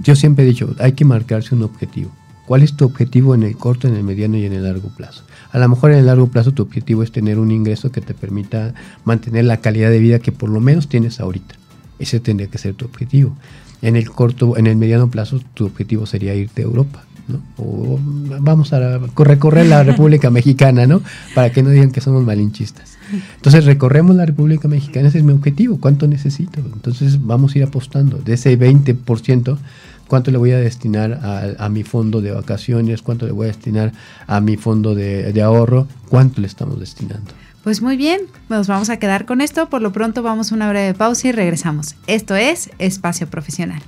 [0.00, 2.10] yo siempre he dicho, hay que marcarse un objetivo.
[2.46, 5.24] ¿Cuál es tu objetivo en el corto, en el mediano y en el largo plazo?
[5.50, 8.14] A lo mejor en el largo plazo tu objetivo es tener un ingreso que te
[8.14, 8.72] permita
[9.04, 11.56] mantener la calidad de vida que por lo menos tienes ahorita.
[11.98, 13.36] Ese tendría que ser tu objetivo.
[13.82, 17.04] En el corto, en el mediano plazo, tu objetivo sería irte a Europa.
[17.26, 17.40] ¿no?
[17.56, 17.98] O
[18.40, 21.02] vamos a recorrer la República Mexicana, ¿no?
[21.34, 22.96] Para que no digan que somos malinchistas.
[23.36, 26.60] Entonces recorremos la República Mexicana, ese es mi objetivo, ¿cuánto necesito?
[26.60, 28.18] Entonces vamos a ir apostando.
[28.18, 29.58] De ese 20%,
[30.06, 31.20] cuánto le voy a destinar
[31.58, 33.92] a, mi fondo de vacaciones, cuánto le voy a destinar
[34.26, 37.32] a mi fondo de, ahorro, cuánto le estamos destinando.
[37.62, 39.68] Pues muy bien, nos vamos a quedar con esto.
[39.68, 41.96] Por lo pronto vamos a una breve pausa y regresamos.
[42.06, 43.82] Esto es Espacio Profesional.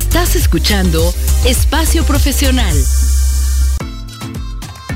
[0.00, 1.12] Estás escuchando
[1.44, 2.74] Espacio Profesional.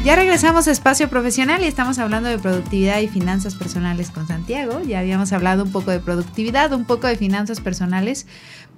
[0.06, 4.80] Ya regresamos a Espacio Profesional y estamos hablando de productividad y finanzas personales con Santiago.
[4.86, 8.28] Ya habíamos hablado un poco de productividad, un poco de finanzas personales,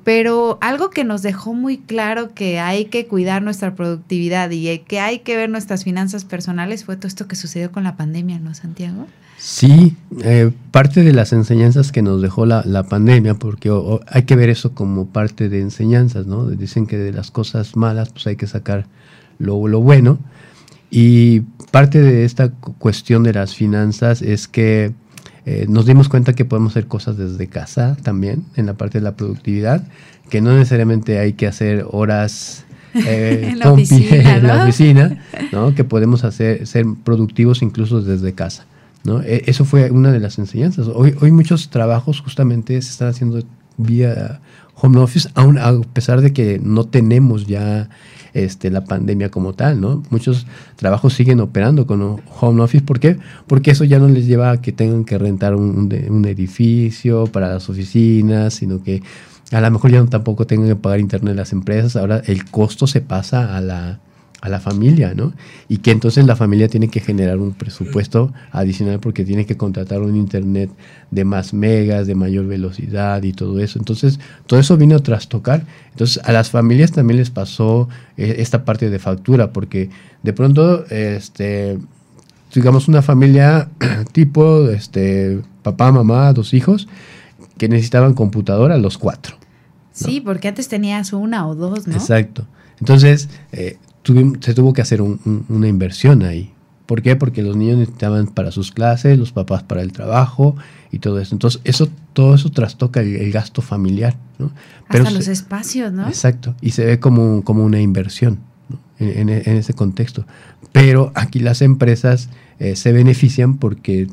[0.04, 5.00] pero algo que nos dejó muy claro que hay que cuidar nuestra productividad y que
[5.00, 8.54] hay que ver nuestras finanzas personales fue todo esto que sucedió con la pandemia, ¿no,
[8.54, 9.06] Santiago?
[9.36, 13.70] Sí, eh, parte de las enseñanzas que nos dejó la, pandemia, porque
[14.06, 16.46] hay que ver eso como parte de enseñanzas, ¿no?
[16.46, 18.86] Dicen que de las cosas malas pues hay que sacar
[19.38, 20.18] lo, lo bueno.
[20.90, 24.92] Y parte de esta cuestión de las finanzas es que
[25.44, 29.04] eh, nos dimos cuenta que podemos hacer cosas desde casa también, en la parte de
[29.04, 29.82] la productividad,
[30.30, 35.74] que no necesariamente hay que hacer horas eh, en, la oficina, ¿no?
[35.74, 38.66] que podemos hacer, ser productivos incluso desde casa.
[39.04, 39.22] ¿no?
[39.22, 40.88] E, eso fue una de las enseñanzas.
[40.88, 43.42] Hoy, hoy muchos trabajos justamente se están haciendo
[43.78, 44.40] vía
[44.80, 47.88] home office, aun a pesar de que no tenemos ya
[48.34, 50.02] este, la pandemia como tal, ¿no?
[50.10, 52.84] Muchos trabajos siguen operando con home office.
[52.84, 53.18] ¿Por qué?
[53.46, 57.48] Porque eso ya no les lleva a que tengan que rentar un, un edificio para
[57.48, 59.02] las oficinas, sino que
[59.50, 61.96] a lo mejor ya no tampoco tengan que pagar internet las empresas.
[61.96, 64.00] Ahora el costo se pasa a la,
[64.40, 65.32] a la familia, ¿no?
[65.68, 70.00] Y que entonces la familia tiene que generar un presupuesto adicional porque tiene que contratar
[70.00, 70.70] un internet
[71.10, 73.78] de más megas, de mayor velocidad y todo eso.
[73.78, 75.64] Entonces, todo eso vino a trastocar.
[75.90, 79.90] Entonces, a las familias también les pasó eh, esta parte de factura porque
[80.22, 81.78] de pronto, este,
[82.54, 83.68] digamos, una familia
[84.12, 86.86] tipo, este, papá, mamá, dos hijos,
[87.56, 89.36] que necesitaban computadora, los cuatro.
[89.92, 91.94] Sí, porque antes tenías una o dos, ¿no?
[91.94, 92.46] Exacto.
[92.78, 93.78] Entonces, eh,
[94.40, 96.52] se tuvo que hacer una inversión ahí.
[96.88, 97.16] ¿Por qué?
[97.16, 100.56] Porque los niños necesitaban para sus clases, los papás para el trabajo
[100.90, 101.34] y todo eso.
[101.34, 104.16] Entonces, eso, todo eso trastoca el, gasto familiar.
[104.38, 104.50] ¿no?
[104.88, 106.08] Pero Hasta los espacios, ¿no?
[106.08, 106.54] Exacto.
[106.62, 108.38] Y se ve como, como una inversión
[108.98, 110.24] en, ese contexto.
[110.72, 114.08] Pero aquí las empresas eh, se benefician porque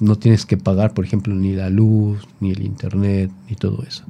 [0.00, 4.04] no tienes que pagar, por ejemplo, ni la luz, ni el internet, ni todo eso.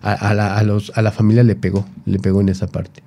[0.00, 3.02] A, la, a, los, a la familia le pegó, le pegó en esa parte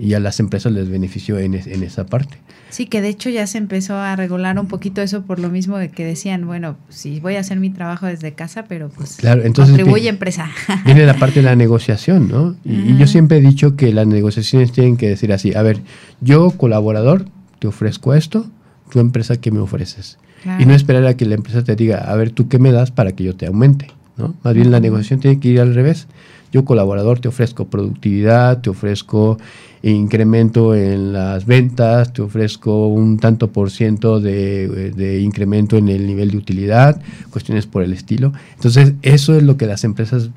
[0.00, 2.38] y a las empresas les benefició en, en, esa parte.
[2.70, 5.78] Sí, que de hecho ya se empezó a regular un poquito eso por lo mismo
[5.78, 9.42] de que decían, bueno, sí voy a hacer mi trabajo desde casa, pero pues claro,
[9.42, 10.48] entonces contribuye empresa.
[10.84, 12.54] Viene la parte de la negociación, ¿no?
[12.64, 15.80] Y, yo siempre he dicho que las negociaciones tienen que decir así, a ver,
[16.20, 17.26] yo colaborador
[17.58, 18.46] te ofrezco esto,
[18.90, 20.18] tu empresa qué me ofreces.
[20.58, 22.90] Y no esperar a que la empresa te diga, a ver, tú qué me das
[22.90, 24.34] para que yo te aumente, ¿no?
[24.42, 26.06] Más bien la negociación tiene que ir al revés.
[26.54, 29.38] Yo colaborador te ofrezco productividad, te ofrezco
[29.82, 36.30] incremento en las ventas, te ofrezco un tanto por ciento de, incremento en el nivel
[36.30, 38.32] de utilidad, cuestiones por el estilo.
[38.54, 40.30] Entonces, eso es lo que las empresas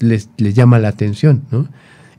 [0.00, 1.66] les, llama la atención, ¿no?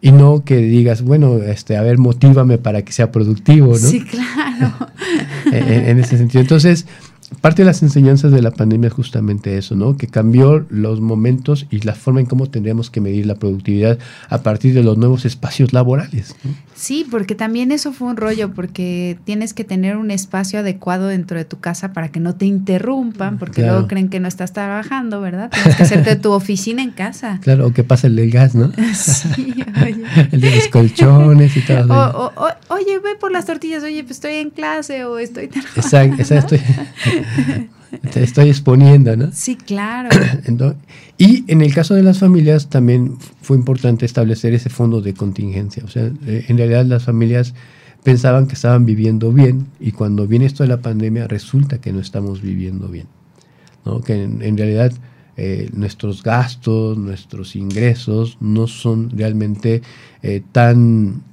[0.02, 3.78] Y no que digas, bueno, este, a ver, motívame para que sea productivo, ¿no?
[3.78, 4.74] Sí, claro.
[5.52, 6.42] en, ese sentido.
[6.42, 6.88] Entonces,
[7.42, 9.98] parte de las enseñanzas de la pandemia es justamente eso, ¿no?
[9.98, 14.42] Que cambió los momentos y la forma en cómo tendríamos que medir la productividad a
[14.42, 16.36] partir de los nuevos espacios laborales.
[16.76, 21.38] Sí, porque también eso fue un rollo, porque tienes que tener un espacio adecuado dentro
[21.38, 25.22] de tu casa para que no te interrumpan, porque luego creen que no estás trabajando,
[25.22, 25.50] ¿verdad?
[25.52, 27.40] Tienes que hacerte tu oficina en casa.
[27.50, 28.72] Claro, o que pasa el del gas, ¿no?
[28.94, 30.04] Sí, oye.
[30.32, 32.32] el de los colchones y todo.
[32.36, 35.46] O, oye, ve por las tortillas, oye, pues estoy en clase o estoy...
[35.76, 36.56] Exacto, exacto.
[38.12, 39.32] Te estoy exponiendo, ¿no?
[39.32, 40.10] Sí, claro.
[41.18, 45.84] y en el caso de las familias también fue importante establecer ese fondo de contingencia.
[45.86, 47.54] O sea, eh, en realidad las familias
[48.04, 52.00] pensaban que estaban viviendo bien y cuando viene esto de la pandemia resulta que no
[52.00, 53.08] estamos viviendo bien.
[53.86, 54.02] ¿no?
[54.02, 54.94] Que en, realidad
[55.36, 59.82] eh, nuestros gastos, nuestros ingresos no son realmente
[60.22, 61.24] eh, tan,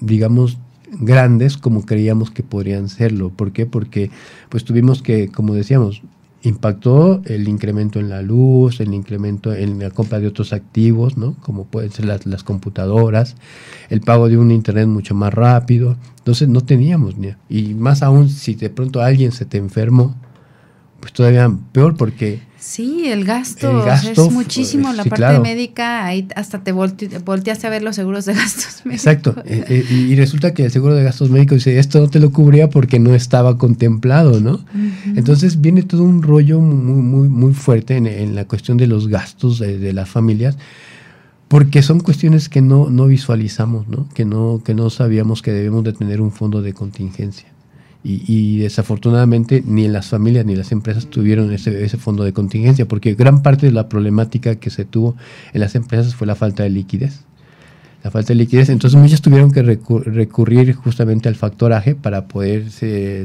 [0.00, 0.58] digamos,
[0.92, 3.30] grandes como creíamos que podrían serlo.
[3.30, 3.66] ¿Por qué?
[3.66, 4.10] Porque
[4.48, 6.02] pues tuvimos que, como decíamos,
[6.42, 11.34] impactó el incremento en la luz, el incremento en la compra de otros activos, ¿no?
[11.40, 13.36] Como pueden ser las, las computadoras,
[13.90, 15.96] el pago de un internet mucho más rápido.
[16.18, 17.34] Entonces no teníamos ni.
[17.48, 20.14] Y más aún si de pronto alguien se te enfermó,
[21.00, 24.92] pues todavía peor porque Sí, el gasto, es muchísimo.
[24.92, 29.04] La parte médica, ahí hasta te volteaste a ver los seguros de gastos médicos.
[29.04, 29.34] Exacto.
[29.44, 32.30] Eh, eh, y resulta que el seguro de gastos médicos dice, esto no te lo
[32.30, 34.64] cubría porque no estaba contemplado, ¿no?
[35.16, 39.58] Entonces viene todo un rollo muy, muy, muy fuerte en, la cuestión de los gastos
[39.58, 40.56] de, de, las familias,
[41.48, 44.08] porque son cuestiones que no, no visualizamos, ¿no?
[44.14, 47.51] Que, no, que no sabíamos que debemos de tener un fondo de contingencia.
[48.04, 53.14] Y, desafortunadamente ni las familias ni las empresas tuvieron ese, ese, fondo de contingencia, porque
[53.14, 55.14] gran parte de la problemática que se tuvo
[55.52, 57.20] en las empresas fue la falta de liquidez.
[58.02, 62.64] La falta de liquidez, entonces muchas tuvieron que recurrir justamente al factoraje para poder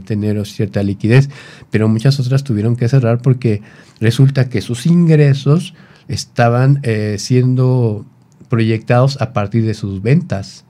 [0.05, 1.29] tener cierta liquidez,
[1.71, 3.63] pero muchas otras tuvieron que cerrar porque
[3.99, 5.73] resulta que sus ingresos
[6.07, 8.05] estaban eh, siendo
[8.49, 10.66] proyectados a partir de sus ventas.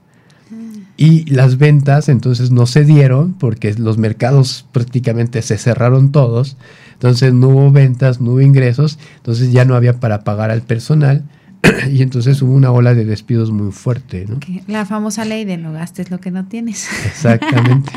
[1.00, 6.56] Y las ventas entonces no se dieron porque los mercados prácticamente se cerraron todos.
[6.94, 11.22] Entonces no hubo ventas, no hubo ingresos, entonces ya no había para pagar al personal
[11.92, 14.26] y entonces hubo una ola de despidos muy fuerte.
[14.28, 14.40] ¿no?
[14.66, 16.88] La famosa ley de no gastes lo que no tienes.
[17.06, 17.92] Exactamente.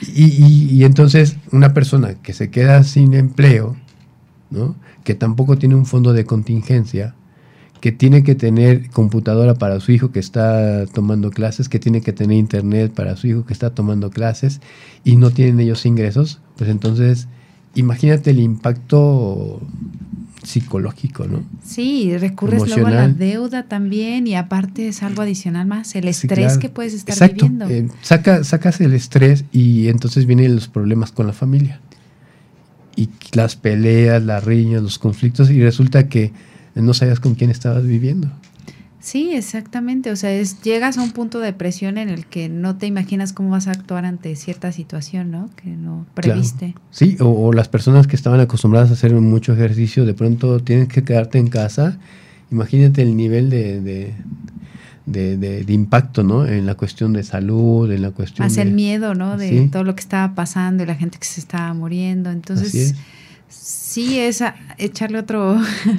[0.00, 0.24] y,
[0.70, 3.76] y, entonces una persona que se queda sin empleo,
[4.48, 4.76] ¿no?
[5.04, 7.14] que tampoco tiene un fondo de contingencia,
[7.84, 12.14] que tiene que tener computadora para su hijo que está tomando clases, que tiene que
[12.14, 14.62] tener internet para su hijo que está tomando clases
[15.04, 17.28] y no tienen ellos ingresos, pues entonces
[17.74, 19.60] imagínate el impacto
[20.42, 21.44] psicológico, ¿no?
[21.62, 26.56] Sí, recurres luego a la deuda también y aparte es algo adicional más, el estrés
[26.56, 27.50] que puedes estar Exacto.
[27.50, 27.68] viviendo.
[27.68, 31.82] Eh, saca, sacas el estrés y entonces vienen los problemas con la familia.
[32.96, 36.32] Y las peleas, las riñas, los conflictos y resulta que
[36.74, 38.30] no sabías con quién estabas viviendo.
[39.04, 40.10] Sí, exactamente.
[40.10, 43.34] O sea, es, llegas a un punto de presión en el que no te imaginas
[43.34, 45.50] cómo vas a actuar ante cierta situación, ¿no?
[45.56, 46.74] Que no previste.
[46.90, 51.04] Sí, o, las personas que estaban acostumbradas a hacer mucho ejercicio, de pronto tienes que
[51.04, 51.98] quedarte en casa.
[52.50, 54.14] Imagínate el nivel de,
[55.04, 56.46] de, impacto, ¿no?
[56.46, 58.46] En la cuestión de salud, en la cuestión.
[58.46, 59.36] Más el miedo, ¿no?
[59.36, 62.30] De todo lo que estaba pasando y la gente que se estaba muriendo.
[62.30, 62.94] Entonces
[63.94, 64.42] sí es
[64.76, 65.56] echarle otro,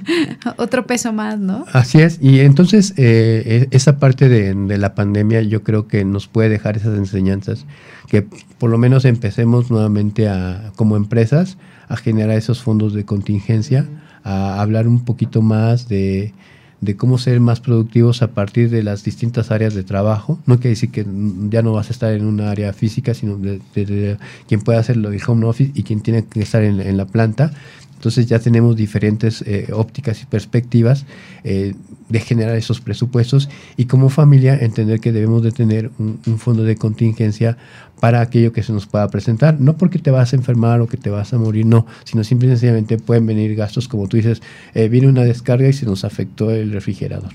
[0.58, 1.66] otro peso más, ¿no?
[1.72, 6.28] Así es, y entonces eh, e, esa parte de, la pandemia yo creo que nos
[6.28, 7.66] puede dejar esas enseñanzas,
[8.08, 13.88] que por lo menos empecemos nuevamente a, como empresas a generar esos fondos de contingencia,
[14.24, 16.34] a hablar un poquito más de
[16.82, 20.40] de cómo ser más productivos a partir de las distintas áreas de trabajo.
[20.46, 21.06] No quiere decir que
[21.50, 25.22] ya no vas a estar en una área física, sino de, quien puede hacerlo de
[25.26, 27.54] home office y quien tiene que estar en la planta
[27.96, 31.06] entonces ya tenemos diferentes eh, ópticas y perspectivas
[31.44, 31.74] eh,
[32.10, 36.76] de generar esos presupuestos y como familia entender que debemos de tener un, fondo de
[36.76, 37.58] contingencia
[38.00, 39.60] para aquello que se nos pueda presentar.
[39.60, 42.48] No porque te vas a enfermar o que te vas a morir, no, sino simple
[42.48, 44.42] y sencillamente pueden venir gastos como tú dices,
[44.74, 47.32] eh, viene una descarga y se nos afectó el refrigerador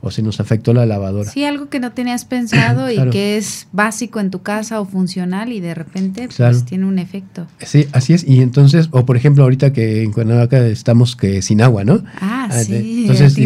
[0.00, 1.30] o si nos afectó la lavadora.
[1.30, 5.52] Sí, algo que no tenías pensado y que es básico en tu casa o funcional
[5.52, 7.46] y de repente pues tiene un efecto.
[7.60, 8.24] Sí, así es.
[8.24, 12.04] Y entonces, o por ejemplo, ahorita que en Cuernavaca estamos que sin agua, ¿no?
[12.20, 13.06] Ah, ah sí.
[13.08, 13.36] Entonces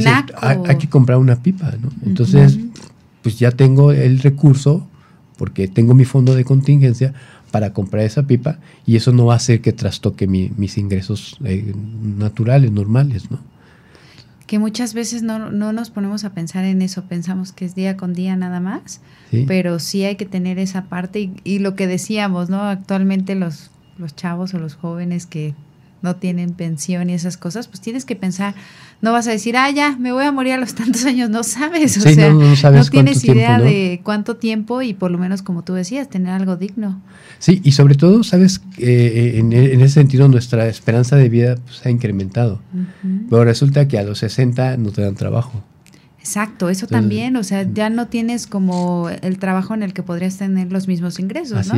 [0.41, 1.91] hay, que comprar una pipa, ¿no?
[2.05, 2.59] Entonces,
[3.23, 4.87] pues ya tengo el recurso
[5.37, 7.15] porque tengo mi fondo de contingencia
[7.51, 11.73] para comprar esa pipa y eso no va a hacer que trastoque mis ingresos eh,
[12.03, 13.39] naturales, normales, ¿no?
[14.51, 17.97] Que muchas veces no, no, nos ponemos a pensar en eso, pensamos que es día
[17.97, 19.01] con día nada más,
[19.47, 22.61] pero sí hay que tener esa parte y, y, lo que decíamos, ¿no?
[22.65, 25.55] Actualmente los, los chavos o los jóvenes que
[26.03, 28.55] no tienen pensión y esas cosas, pues tienes que pensar,
[29.03, 31.43] no vas a decir, ah, ya, me voy a morir a los tantos años, no
[31.43, 35.75] sabes, o sea, no, tienes idea de cuánto tiempo y por lo menos, como tú
[35.75, 37.01] decías, tener algo digno.
[37.39, 41.91] Sí, y sobre todo, sabes, eh, en, ese sentido nuestra esperanza de vida pues, ha
[41.91, 42.61] incrementado,
[43.29, 45.63] pero resulta que a los 60 no te dan trabajo.
[46.21, 50.37] Exacto, eso también, o sea, ya no tienes como el trabajo en el que podrías
[50.37, 51.75] tener los mismos ingresos, ¿no?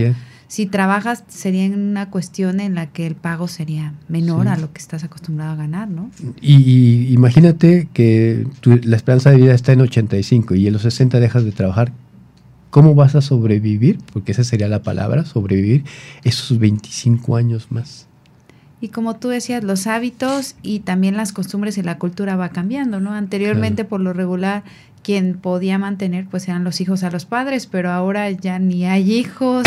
[0.48, 4.70] Si trabajas sería en una cuestión en la que el pago sería menor a lo
[4.70, 6.10] que estás acostumbrado a ganar, ¿no?
[6.42, 11.44] Y, imagínate que la esperanza de vida está en 85 y en los 60 dejas
[11.44, 11.92] de trabajar,
[12.68, 14.00] ¿cómo vas a sobrevivir?
[14.12, 15.84] Porque esa sería la palabra, sobrevivir
[16.24, 18.08] esos 25 años más.
[18.82, 22.98] Y como tú decías, los hábitos y también las costumbres y la cultura va cambiando,
[22.98, 23.12] ¿no?
[23.12, 24.64] Anteriormente, por lo regular,
[25.04, 29.12] quien podía mantener pues eran los hijos a los padres, pero ahora ya ni hay
[29.12, 29.64] hijos,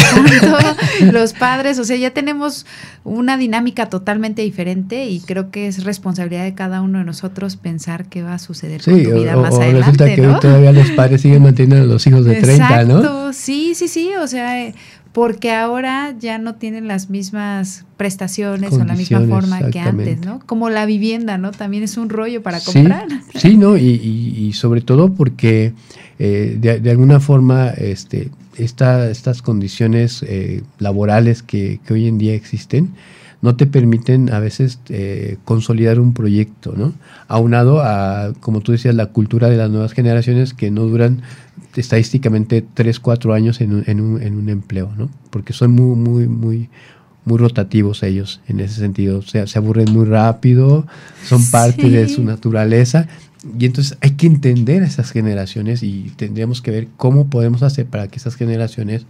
[1.14, 2.66] los padres, o sea, ya tenemos
[3.06, 8.08] una dinámica totalmente diferente y creo que es responsabilidad de cada uno de nosotros pensar
[8.08, 9.92] qué va a suceder con tu vida más adelante.
[9.92, 13.32] Resulta que hoy todavía los padres siguen manteniendo a los hijos de 30, ¿no?
[13.32, 14.74] Sí, sí, sí, o sea,
[15.16, 20.42] porque ahora ya no tienen las mismas prestaciones o la misma forma que antes, ¿no?
[20.46, 21.52] Como la vivienda, ¿no?
[21.52, 23.08] También es un rollo para comprar.
[23.34, 23.78] Sí, ¿no?
[23.78, 25.72] Y, sobre todo porque
[26.20, 32.90] eh, de, alguna forma este, estas condiciones eh, laborales que, hoy en día existen,
[33.46, 36.94] no te permiten a veces eh, consolidar un proyecto, ¿no?
[37.28, 41.22] Aunado a, como tú decías, la cultura de las nuevas generaciones que no duran
[41.76, 45.12] estadísticamente 3, 4 años en un, en un, en un empleo, ¿no?
[45.30, 46.70] Porque son muy, muy, muy,
[47.24, 49.20] muy rotativos ellos en ese sentido.
[49.20, 50.88] O sea, se aburren muy rápido,
[51.24, 53.08] son parte de su naturaleza.
[53.60, 57.86] Y entonces hay que entender a esas generaciones y tendríamos que ver cómo podemos hacer
[57.86, 59.06] para que esas generaciones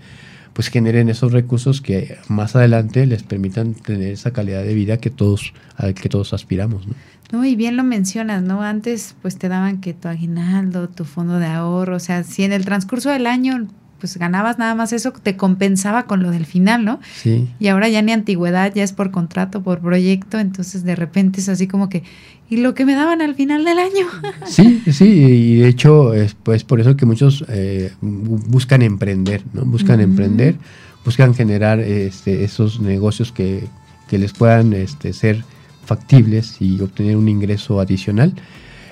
[0.55, 5.09] pues generen esos recursos que más adelante les permitan tener esa calidad de vida que
[5.09, 6.87] todos, a que todos aspiramos.
[6.87, 6.93] ¿no?
[7.33, 8.61] No, y bien lo mencionas, ¿no?
[8.61, 12.53] Antes pues te daban que tu aguinaldo, tu fondo de ahorro, o sea, si en
[12.53, 13.67] el transcurso del año
[14.05, 16.99] pues ganabas nada más eso, te compensaba con lo del final, ¿no?
[17.15, 17.49] Sí.
[17.59, 21.49] Y ahora ya ni antigüedad, ya es por contrato, por proyecto, entonces de repente es
[21.49, 22.03] así como que,
[22.47, 24.05] ¿y lo que me daban al final del año?
[24.45, 29.65] Sí, sí, y de hecho es pues por eso que muchos eh, buscan emprender, ¿no?
[29.65, 30.55] Buscan emprender,
[31.03, 33.63] buscan generar este, esos negocios que,
[34.07, 35.43] que les puedan este, ser
[35.83, 38.35] factibles y obtener un ingreso adicional.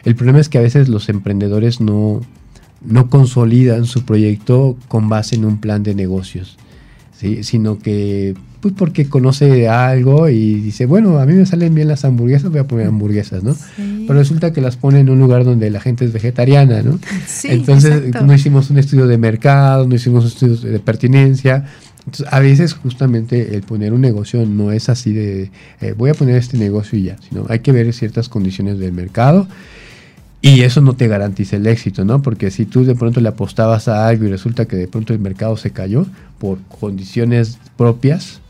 [0.05, 2.22] El problema es que a veces los emprendedores no,
[2.86, 6.58] no consolidan su proyecto con base en un plan de negocios,
[7.42, 12.06] sino que pues porque conoce algo y dice, bueno, a mí me salen bien las
[12.06, 13.54] hamburguesas, voy a poner hamburguesas, ¿no?
[13.76, 16.98] Pero resulta que las pone en un lugar donde la gente es vegetariana, ¿no?
[17.44, 21.66] Entonces no hicimos un estudio de mercado, no hicimos un estudio de pertinencia,
[22.06, 26.14] entonces, a veces justamente el poner un negocio no es así de eh, voy a
[26.14, 29.48] poner este negocio y ya, sino hay que ver ciertas condiciones del mercado
[30.46, 32.22] y eso no te garantiza el éxito, ¿no?
[32.22, 35.20] Porque si tú de pronto le apostabas a algo y resulta que de pronto el
[35.20, 36.06] mercado se cayó
[36.38, 38.41] por condiciones propias,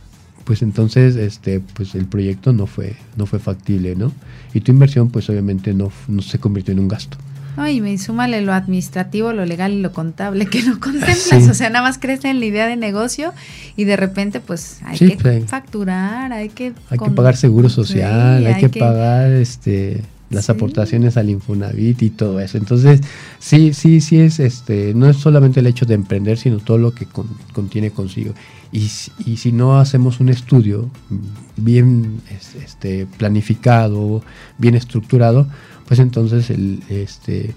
[0.43, 4.11] pues entonces este pues el proyecto no fue no fue factible, ¿no?
[4.55, 7.19] Y tu inversión pues obviamente no, no se convirtió en un gasto.
[7.57, 11.47] Ay, me súmale lo administrativo, lo legal y lo contable que no contemplas.
[11.47, 13.33] O sea, nada más crees en la idea de negocio
[13.75, 16.73] y de repente, pues hay que pues, facturar, hay que.
[16.89, 20.01] Hay que pagar seguro social, hay, que, pagar este
[20.33, 22.57] las aportaciones al Infonavit y todo eso.
[22.57, 23.01] Entonces,
[23.39, 26.93] sí, sí, sí es este, no es solamente el hecho de emprender, sino todo lo
[26.93, 27.07] que
[27.53, 28.33] contiene consigo.
[28.71, 28.89] Y,
[29.25, 30.89] y, si no hacemos un estudio
[31.57, 32.21] bien
[32.63, 34.23] este, planificado,
[34.57, 35.47] bien estructurado,
[35.87, 37.53] pues entonces el, este,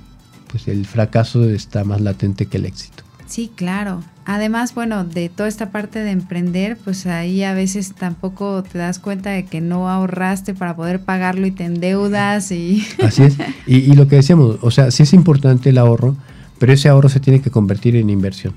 [0.51, 3.03] pues el fracaso está más latente que el éxito.
[3.27, 4.03] Sí, claro.
[4.27, 8.99] Además, bueno, de toda esta parte de emprender, pues ahí a veces tampoco te das
[8.99, 12.85] cuenta de que no ahorraste para poder pagarlo y te endeudas y...
[13.03, 13.37] Así es.
[13.67, 16.17] Y, y lo que decíamos, o sea, sí es importante el ahorro,
[16.59, 18.55] pero ese ahorro se tiene que convertir en inversión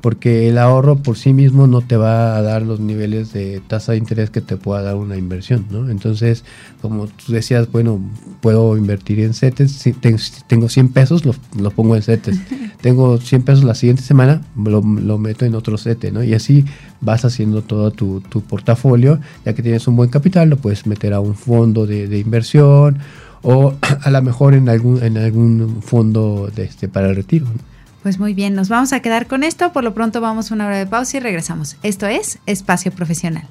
[0.00, 3.92] porque el ahorro por sí mismo no te va a dar los niveles de tasa
[3.92, 5.90] de interés que te pueda dar una inversión, ¿no?
[5.90, 6.44] Entonces,
[6.80, 8.00] como tú decías, bueno,
[8.40, 12.38] puedo invertir en CETES, si tengo 100 pesos, lo, pongo en CETES.
[12.80, 16.24] tengo 100 pesos la siguiente semana, lo, meto en otro CETE, ¿no?
[16.24, 16.64] Y así
[17.00, 21.20] vas haciendo todo tu, portafolio, ya que tienes un buen capital, lo puedes meter a
[21.20, 22.98] un fondo de, inversión
[23.42, 27.69] o a lo mejor en algún, en algún fondo de este, para el retiro, ¿no?
[28.02, 29.72] Pues muy bien, nos vamos a quedar con esto.
[29.72, 31.76] Por lo pronto vamos a una hora de pausa y regresamos.
[31.82, 33.46] Esto es Espacio Profesional.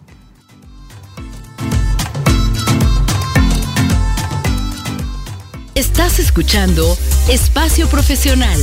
[5.76, 6.98] Estás escuchando
[7.30, 8.60] Espacio Profesional.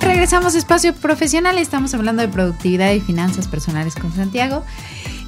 [0.00, 4.64] Regresamos a Espacio Profesional y estamos hablando de productividad y finanzas personales con Santiago.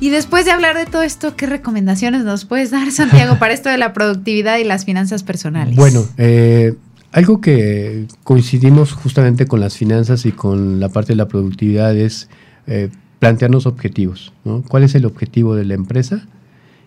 [0.00, 3.68] Y después de hablar de todo esto, ¿qué recomendaciones nos puedes dar, Santiago, para esto
[3.68, 5.76] de la productividad y las finanzas personales?
[5.76, 6.74] Bueno, eh,
[7.12, 12.28] algo que coincidimos justamente con las finanzas y con la parte de la productividad es
[12.66, 14.32] eh, plantearnos objetivos.
[14.44, 14.62] ¿no?
[14.66, 16.26] ¿Cuál es el objetivo de la empresa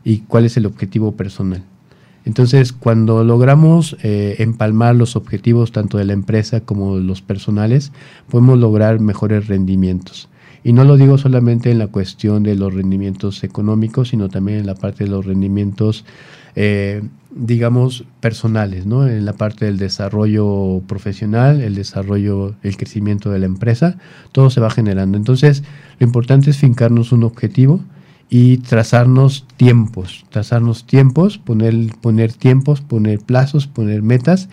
[0.04, 1.64] y cuál es el objetivo personal?
[2.26, 7.92] Entonces, cuando logramos eh, empalmar los objetivos tanto de la empresa como los personales,
[8.30, 10.30] podemos lograr mejores rendimientos.
[10.64, 14.66] Y no lo digo solamente en la cuestión de los rendimientos económicos, sino también en
[14.66, 16.06] la parte de los rendimientos,
[16.56, 17.02] eh,
[17.36, 19.08] digamos, personales, ¿no?
[19.08, 23.98] En la parte del desarrollo profesional, el desarrollo, el crecimiento de la empresa,
[24.32, 25.18] todo se va generando.
[25.18, 25.64] Entonces,
[26.00, 27.82] lo importante es fincarnos un objetivo
[28.30, 34.50] y trazarnos tiempos, trazarnos tiempos, poner, poner tiempos, poner plazos, poner metas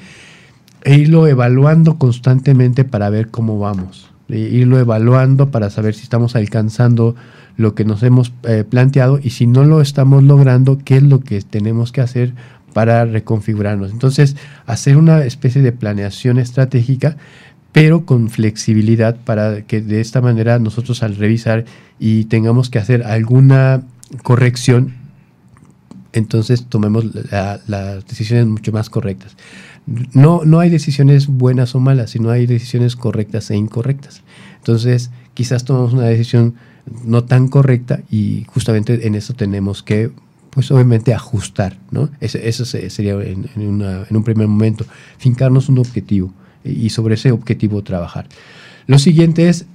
[0.83, 7.15] e irlo evaluando constantemente para ver cómo vamos irlo evaluando para saber si estamos alcanzando
[7.57, 11.21] lo que nos hemos eh, planteado y si no lo estamos logrando, qué es lo
[11.21, 12.35] que tenemos que hacer
[12.73, 13.91] para reconfigurarnos.
[13.91, 17.17] Entonces, hacer una especie de planeación estratégica,
[17.73, 21.65] pero con flexibilidad para que de esta manera nosotros al revisar
[21.99, 23.83] y tengamos que hacer alguna
[24.23, 24.95] corrección,
[26.13, 29.37] entonces tomemos las decisiones mucho más correctas.
[30.13, 34.23] No, no hay decisiones buenas o malas, sino hay decisiones correctas e incorrectas.
[34.59, 36.55] Entonces, quizás tomamos una decisión
[37.05, 40.11] no tan correcta y justamente en eso tenemos que,
[40.51, 42.11] pues obviamente, ajustar, ¿no?
[42.21, 44.85] Eso, sería en, un primer momento,
[45.19, 46.33] fincarnos un objetivo
[46.65, 48.27] y sobre ese objetivo trabajar.
[48.87, 49.67] Lo siguiente es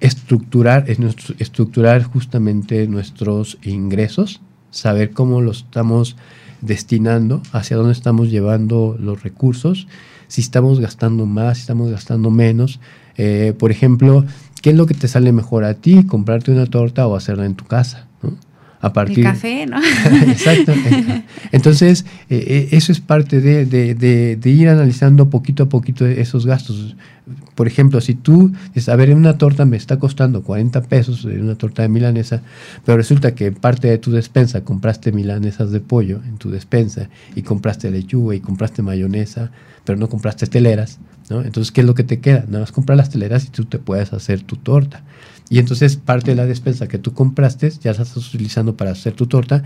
[0.00, 0.98] estructurar, es
[1.38, 6.16] estructurar justamente nuestros ingresos, saber cómo los estamos
[6.60, 9.88] destinando, hacia dónde estamos llevando los recursos,
[10.28, 12.80] si estamos gastando más, si estamos gastando menos.
[13.16, 14.24] Eh, por ejemplo,
[14.62, 16.04] ¿qué es lo que te sale mejor a ti?
[16.04, 18.08] ¿Comprarte una torta o hacerla en tu casa?
[18.82, 19.20] A partir...
[19.20, 19.80] El café, ¿no?
[20.26, 20.72] Exacto.
[21.52, 26.96] Entonces, eh, eh, eso es parte de, de, ir analizando poquito a poquito esos gastos.
[27.54, 31.54] Por ejemplo, si tú dices, a ver, una torta me está costando 40 pesos, una
[31.54, 32.42] torta de milanesa,
[32.84, 37.42] pero resulta que parte de tu despensa compraste milanesas de pollo en tu despensa y
[37.42, 39.52] compraste lechuga y compraste mayonesa,
[39.84, 40.98] pero no compraste teleras,
[41.30, 41.42] ¿no?
[41.42, 42.46] Entonces, ¿qué es lo que te queda?
[42.48, 45.04] Nada más comprar las teleras y tú te puedes hacer tu torta.
[45.52, 49.12] Y entonces parte de la despensa que tú compraste, ya la estás utilizando para hacer
[49.12, 49.62] tu torta,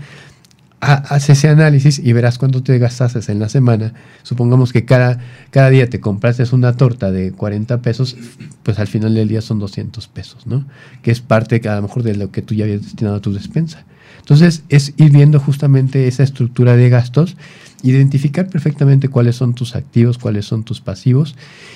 [0.81, 3.93] haz ese análisis y verás cuánto te gastaste en la semana.
[4.21, 8.17] Supongamos que cada, cada día te compraste una torta de 40 pesos,
[8.63, 10.65] pues al final del día son 200 pesos, ¿no?
[11.03, 13.31] Que es parte a lo mejor de lo que tú ya habías destinado a tu
[13.31, 13.85] despensa.
[14.19, 17.35] Entonces es ir viendo justamente esa estructura de gastos
[17.83, 21.35] identificar perfectamente cuáles son tus activos, cuáles son tus pasivos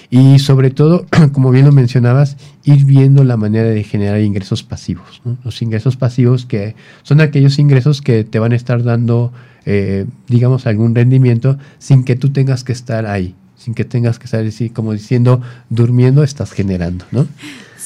[0.09, 5.21] y sobre todo, como bien lo mencionabas, ir viendo la manera de generar ingresos pasivos.
[5.43, 9.31] Los ingresos pasivos que son aquellos ingresos que te van a estar dando,
[9.65, 14.25] eh, digamos, algún rendimiento sin que tú tengas que estar ahí, sin que tengas que
[14.25, 17.27] estar así como diciendo, durmiendo, estás generando, ¿no?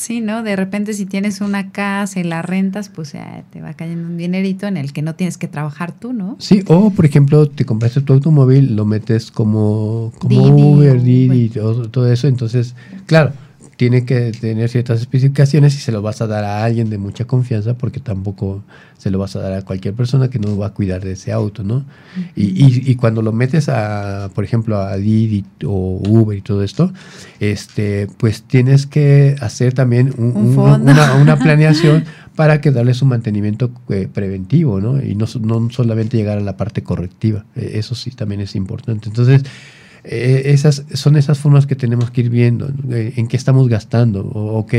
[0.05, 0.43] Sí, ¿no?
[0.43, 3.13] De repente si tienes una casa y la rentas, pues
[3.49, 6.35] te va cayendo un dinerito en el que no tienes que trabajar tú, ¿no?
[6.37, 11.89] Sí, o por ejemplo, te compraste tu automóvil, lo metes como, como Uber, Didi, todo,
[11.89, 12.75] todo eso, entonces,
[13.07, 13.33] claro,
[13.77, 17.25] tiene que tener ciertas especificaciones y se lo vas a dar a alguien de mucha
[17.25, 18.63] confianza porque tampoco
[18.97, 21.31] se lo vas a dar a cualquier persona que no va a cuidar de ese
[21.31, 21.85] auto, ¿no?
[22.35, 26.93] y, y, cuando lo metes a, por ejemplo, a Didi o Uber y todo esto,
[27.39, 32.05] este, pues tienes que hacer también una, planeación
[32.35, 35.01] para que darle su mantenimiento eh, preventivo, ¿no?
[35.01, 37.45] Y no, no solamente llegar a la parte correctiva.
[37.55, 39.07] E, eso sí también es importante.
[39.09, 39.43] Entonces,
[40.07, 44.21] eh, esas son esas formas que tenemos que ir viendo, eh, en qué estamos gastando.
[44.21, 44.73] O, ok,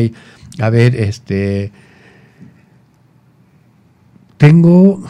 [0.60, 1.72] a ver, este,
[4.36, 5.02] tengo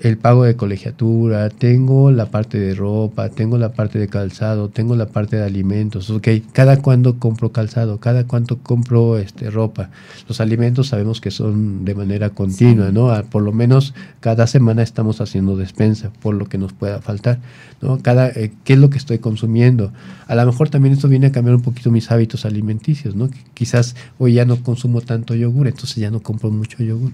[0.00, 4.96] el pago de colegiatura, tengo la parte de ropa, tengo la parte de calzado, tengo
[4.96, 6.08] la parte de alimentos.
[6.08, 9.90] Ok, cada cuándo compro calzado, cada cuánto compro este, ropa.
[10.26, 13.12] Los alimentos sabemos que son de manera continua, ¿no?
[13.24, 17.38] Por lo menos cada semana estamos haciendo despensa por lo que nos pueda faltar,
[17.82, 17.98] ¿no?
[17.98, 19.92] Cada, eh, ¿Qué es lo que estoy consumiendo?
[20.28, 23.28] A lo mejor también esto viene a cambiar un poquito mis hábitos alimenticios, ¿no?
[23.52, 27.12] Quizás hoy ya no consumo tanto yogur, entonces ya no compro mucho yogur.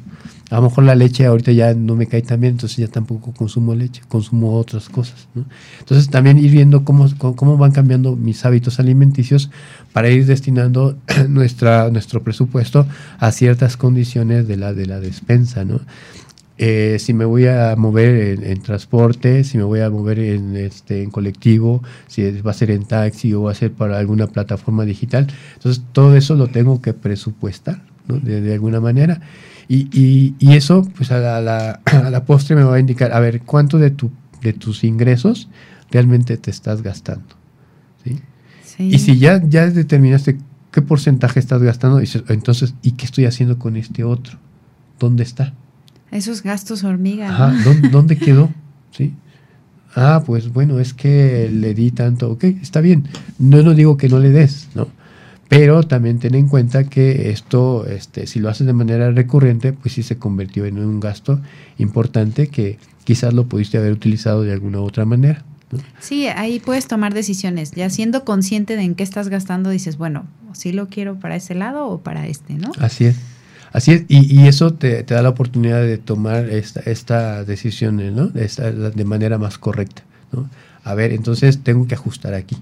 [0.51, 3.33] A lo mejor la leche ahorita ya no me cae tan bien, entonces ya tampoco
[3.33, 5.29] consumo leche, consumo otras cosas.
[5.79, 9.51] Entonces también ir viendo cómo, cómo van cambiando mis hábitos alimenticios
[9.93, 10.97] para ir destinando
[11.29, 12.87] nuestra, nuestro presupuesto
[13.18, 15.64] a ciertas condiciones de la, de la despensa.
[15.64, 15.81] ¿no?
[16.59, 21.03] Eh, si me voy a mover en, transporte, si me voy a mover en, este,
[21.03, 24.85] en colectivo, si va a ser en taxi o va a ser para alguna plataforma
[24.85, 25.27] digital.
[25.55, 29.20] Entonces todo eso lo tengo que presupuestar de, de alguna manera.
[29.68, 33.42] Y, y, eso, pues a la, a la, postre me va a indicar, a ver,
[33.42, 35.48] cuánto de, tu, de tus ingresos
[35.90, 37.34] realmente te estás gastando.
[38.04, 38.20] ¿sí?
[38.78, 40.38] Y si ya, ya determinaste
[40.70, 44.38] qué porcentaje estás gastando, entonces, ¿y qué estoy haciendo con este otro?
[45.00, 45.52] ¿Dónde está?
[46.12, 47.28] Esos gastos hormiga.
[47.28, 47.54] Ajá,
[47.90, 48.50] ¿dónde, quedó?
[48.92, 49.14] ¿Sí?
[49.96, 53.08] Ah, pues bueno, es que le di tanto, ok, está bien.
[53.38, 54.88] No, no digo que no le des, ¿no?
[55.49, 59.94] Pero también ten en cuenta que esto, este, si lo haces de manera recurrente, pues
[59.94, 61.40] sí se convirtió en un gasto
[61.78, 65.44] importante que quizás lo pudiste haber utilizado de alguna otra manera.
[66.01, 67.72] Sí, ahí puedes tomar decisiones.
[67.72, 71.55] Ya siendo consciente de en qué estás gastando, dices, bueno, si lo quiero para ese
[71.55, 72.72] lado o para este, ¿no?
[72.78, 73.16] Así es.
[73.72, 78.28] Así es, y, eso te, da la oportunidad de tomar esta, esta decisión ¿no?
[78.28, 78.49] de,
[78.94, 80.03] de manera más correcta.
[80.32, 80.49] ¿no?
[80.82, 82.57] A ver, entonces tengo que ajustar aquí.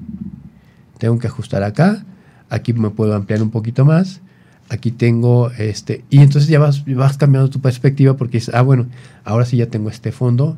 [0.99, 2.05] Tengo que ajustar acá
[2.51, 4.20] aquí me puedo ampliar un poquito más,
[4.68, 8.86] aquí tengo este, y entonces ya vas, vas cambiando tu perspectiva porque dices, ah, bueno,
[9.24, 10.57] ahora sí ya tengo este fondo,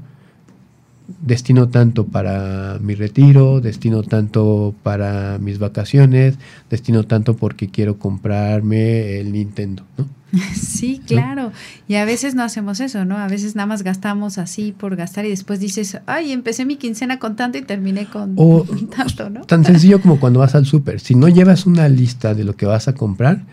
[1.23, 6.39] destino tanto para mi retiro, destino tanto para mis vacaciones,
[6.71, 10.16] destino tanto porque quiero comprarme el Nintendo, ¿no?
[10.55, 11.53] Sí, claro.
[11.89, 13.17] Y a veces no hacemos eso, ¿no?
[13.17, 17.19] A veces nada más gastamos así por gastar y después dices, ay, empecé mi quincena
[17.19, 18.37] con tanto y terminé con
[18.97, 19.43] tanto, ¿no?
[19.43, 21.01] Tan sencillo como cuando vas al súper.
[21.01, 23.45] Si no llevas una lista de lo que vas a comprar,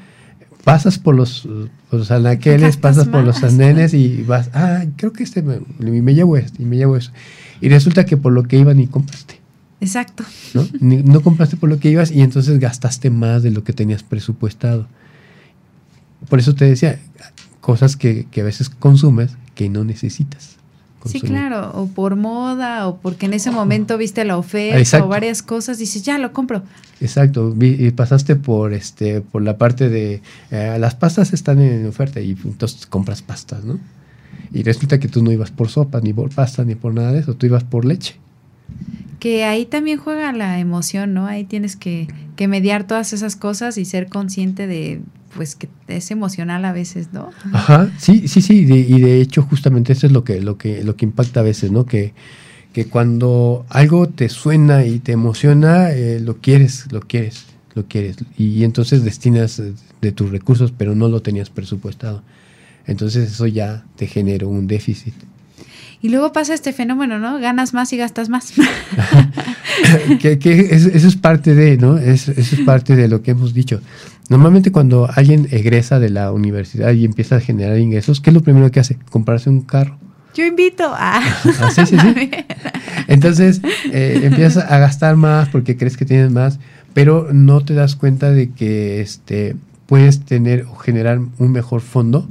[0.64, 1.48] pasas por los,
[1.92, 6.38] los anaqueles, pasas por los andenes y vas, ah, creo que este me, me llevo
[6.38, 7.12] este y me llevo eso.
[7.62, 9.40] Y resulta que por lo que iba ni compraste.
[9.80, 10.24] Exacto.
[10.54, 10.66] ¿no?
[10.80, 14.88] no compraste por lo que ibas y entonces gastaste más de lo que tenías presupuestado
[16.34, 16.98] por eso te decía,
[17.62, 20.56] cosas que, a veces consumes que no necesitas.
[21.06, 25.44] Sí, claro, o por moda, o porque en ese momento viste la oferta, o varias
[25.44, 26.64] cosas, dices, ya lo compro.
[27.00, 32.20] Exacto, y pasaste por este por la parte de eh, las pastas están en oferta
[32.20, 33.80] y entonces compras pastas, ¿no?
[34.52, 37.20] Y resulta que tú no ibas por sopa, ni por pasta, ni por nada de
[37.20, 38.16] eso, tú ibas por leche.
[39.20, 41.28] Que ahí también juega la emoción, ¿no?
[41.28, 45.00] Ahí tienes que, que mediar todas esas cosas y ser consciente de
[45.36, 47.30] pues que es emocional a veces, ¿no?
[47.52, 50.96] Ajá, sí, sí, sí, y de hecho justamente eso es lo que, lo que, lo
[50.96, 51.86] que impacta a veces, ¿no?
[51.86, 52.14] Que,
[52.74, 58.18] que cuando algo te suena y te emociona, eh, lo quieres, lo quieres, lo quieres,
[58.38, 59.62] y entonces destinas
[60.02, 62.24] de tus recursos, pero no lo tenías presupuestado.
[62.86, 65.14] Entonces eso ya te generó un déficit.
[66.02, 67.40] Y luego pasa este fenómeno, ¿no?
[67.40, 68.52] Ganas más y gastas más.
[70.20, 70.38] que,
[70.70, 71.98] eso, es parte de, ¿no?
[71.98, 73.80] eso es parte de lo que hemos dicho.
[74.30, 78.42] Normalmente cuando alguien egresa de la universidad y empieza a generar ingresos, ¿qué es lo
[78.42, 78.98] primero que hace?
[79.10, 79.98] Comprarse un carro.
[80.34, 81.18] Yo invito a...
[81.18, 82.32] Ah, sí, sí, sí.
[83.08, 83.62] Entonces
[83.92, 86.60] eh, empiezas a gastar más porque crees que tienes más,
[86.94, 89.56] pero no te das cuenta de que este,
[89.86, 92.28] puedes tener o generar un mejor fondo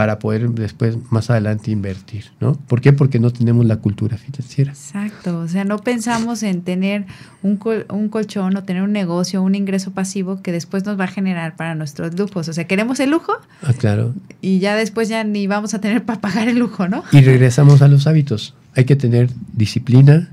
[0.00, 2.54] para poder después más adelante invertir, ¿no?
[2.54, 2.94] ¿Por qué?
[2.94, 4.72] Porque no tenemos la cultura financiera.
[4.72, 7.04] Exacto, o sea, no pensamos en tener
[7.42, 11.08] un, un colchón o tener un negocio, un ingreso pasivo que después nos va a
[11.08, 12.48] generar para nuestros lujos.
[12.48, 13.34] O sea, queremos el lujo.
[13.62, 14.14] Ah, claro.
[14.40, 17.04] Y ya después ya ni vamos a tener para pagar el lujo, ¿no?
[17.12, 18.54] Y regresamos a los hábitos.
[18.76, 20.30] Hay que tener disciplina,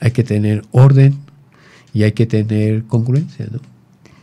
[0.00, 1.16] hay que tener orden
[1.94, 3.60] y hay que tener congruencia, ¿no?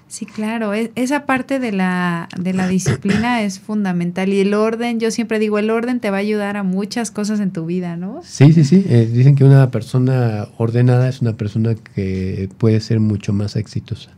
[0.08, 4.99] Sí, claro, e, esa parte de la, de la disciplina es fundamental y el orden,
[4.99, 7.97] yo siempre digo, el orden te va a ayudar a muchas cosas en tu vida,
[7.97, 8.22] ¿no?
[8.24, 12.99] Sí, sí, sí, eh, dicen que una persona ordenada es una persona que puede ser
[13.01, 14.12] mucho más exitosa,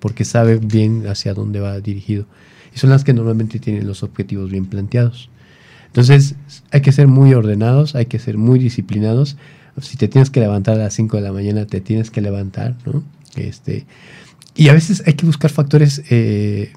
[0.00, 2.26] porque sabe bien hacia dónde va dirigido
[2.74, 5.30] y son las que normalmente tienen los objetivos bien planteados.
[5.86, 6.36] Entonces,
[6.70, 9.36] hay que ser muy ordenados, hay que ser muy disciplinados.
[9.80, 12.76] Si te tienes que levantar a las 5 de la mañana, te tienes que levantar,
[12.86, 13.02] ¿no?
[13.36, 13.86] Este,
[14.54, 16.72] y a veces hay que buscar factores, eh,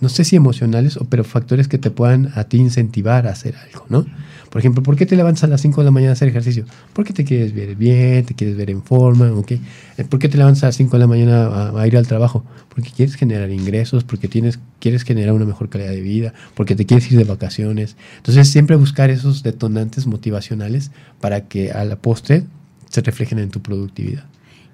[0.00, 3.86] no sé si emocionales, pero factores que te puedan a ti incentivar a hacer algo,
[3.88, 4.06] ¿no?
[4.50, 6.64] Por ejemplo, ¿por qué te levantas a las 5 de la mañana a hacer ejercicio?
[6.94, 9.52] Porque te quieres ver bien, te quieres ver en forma, ¿ok?
[9.52, 9.60] Eh,
[10.08, 12.44] ¿Por qué te levantas a las 5 de la mañana a, ir al trabajo?
[12.70, 16.86] Porque quieres generar ingresos, porque tienes, quieres generar una mejor calidad de vida, porque te
[16.86, 17.96] quieres ir de vacaciones.
[18.16, 22.44] Entonces, siempre buscar esos detonantes motivacionales para que a la postre
[22.88, 24.24] se reflejen en tu productividad.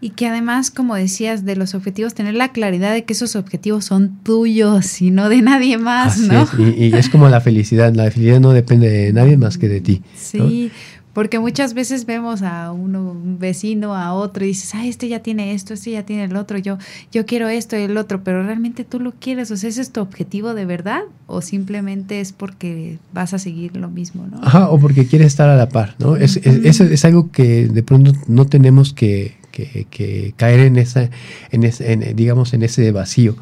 [0.04, 3.86] Y que además, como decías, de los objetivos, tener la claridad de que esos objetivos
[3.86, 6.46] son tuyos y no de nadie más, ¿no?
[6.58, 10.02] Y, es como la felicidad, la felicidad no depende de nadie más que de ti.
[10.14, 10.70] Sí,
[11.14, 15.20] porque muchas veces vemos a uno, un vecino, a otro, y dices, ah, este ya
[15.20, 16.76] tiene esto, este ya tiene el otro, yo,
[17.10, 19.90] yo quiero esto y el otro, pero realmente tú lo quieres, o sea, ¿ese es
[19.90, 21.00] tu objetivo de verdad?
[21.26, 24.40] ¿O simplemente es porque vas a seguir lo mismo, ¿no?
[24.42, 26.16] Ajá, o porque quieres estar a la par, ¿no?
[26.16, 31.10] es, es algo que de pronto no tenemos que que, caer en esa,
[31.50, 33.36] en ese, digamos, en ese vacío,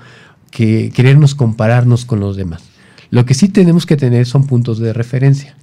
[0.51, 2.63] que querernos compararnos con los demás.
[3.11, 5.57] Lo que sí tenemos que tener son puntos de referencia,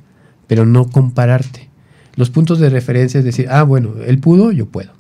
[0.48, 1.70] pero no compararte.
[2.16, 4.92] Los puntos de referencia es decir, ah, bueno, él pudo, yo puedo,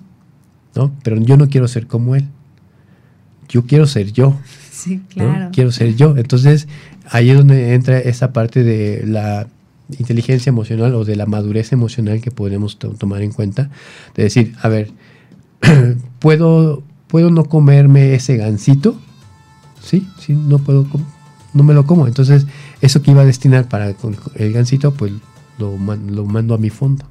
[0.75, 0.91] ¿no?
[1.03, 2.25] Pero yo no quiero ser como él.
[3.49, 4.37] Yo quiero ser yo.
[4.79, 5.49] Sí, claro.
[5.51, 6.15] Quiero ser yo.
[6.15, 6.69] Entonces,
[7.09, 9.47] ahí es donde entra esa parte de la
[9.97, 13.69] inteligencia emocional o de la madurez emocional que podemos tomar en cuenta.
[14.15, 14.91] De decir, a ver,
[16.19, 18.95] ¿puedo, ¿puedo no comerme ese gansito?
[19.81, 20.85] Sí, sí, no puedo,
[21.53, 22.07] no me lo como.
[22.07, 22.45] Entonces,
[22.81, 23.93] eso que iba a destinar para
[24.35, 25.13] el gansito, pues
[25.57, 27.05] lo, lo mando a mi fondo.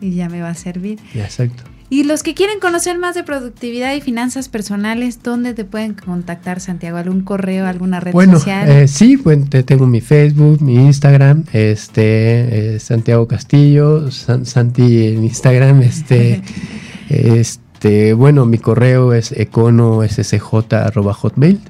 [0.00, 1.00] Y ya me va a servir.
[1.14, 1.64] Exacto.
[1.90, 6.60] Y los que quieren conocer más de productividad y finanzas personales, ¿dónde te pueden contactar,
[6.60, 6.98] Santiago?
[6.98, 8.66] ¿Algún correo, alguna red social?
[8.66, 9.18] Bueno, eh, sí,
[9.64, 16.42] tengo mi Facebook, mi Instagram, este, eh, Santiago Castillo, Santi en Instagram, este,
[17.08, 21.60] este, bueno, mi correo es econossj.hotmail.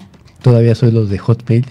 [0.43, 1.67] Todavía soy los de Hotmail.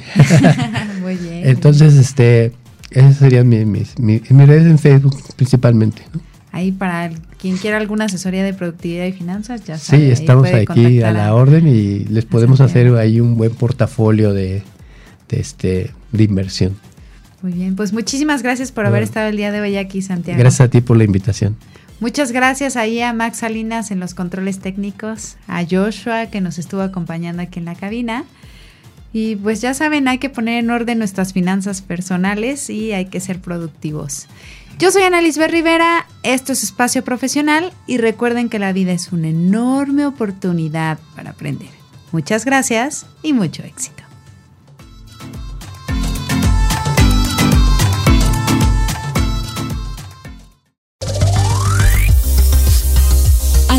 [1.01, 1.47] Muy bien.
[1.47, 2.53] Entonces, este,
[2.91, 6.21] esas serían mis, mis, mis, redes en Facebook principalmente, ¿no?
[6.51, 7.09] Ahí para
[7.39, 10.05] quien quiera alguna asesoría de productividad y finanzas, ya sabe.
[10.05, 14.63] Sí, estamos aquí a la orden y les podemos hacer ahí un buen portafolio de,
[15.29, 16.75] este, de inversión.
[17.43, 20.39] Muy bien, pues muchísimas gracias por haber estado el día de hoy aquí, Santiago.
[20.39, 21.55] Gracias a ti por la invitación.
[21.99, 26.81] Muchas gracias ahí a Max Salinas en los controles técnicos, a Joshua que nos estuvo
[26.81, 28.23] acompañando aquí en la cabina.
[29.13, 33.19] Y pues ya saben, hay que poner en orden nuestras finanzas personales y hay que
[33.19, 34.27] ser productivos.
[34.77, 39.11] Yo soy Ana Lisbeth Rivera, esto es Espacio Profesional y recuerden que la vida es
[39.11, 41.69] una enorme oportunidad para aprender.
[42.11, 44.06] Muchas gracias y mucho éxito.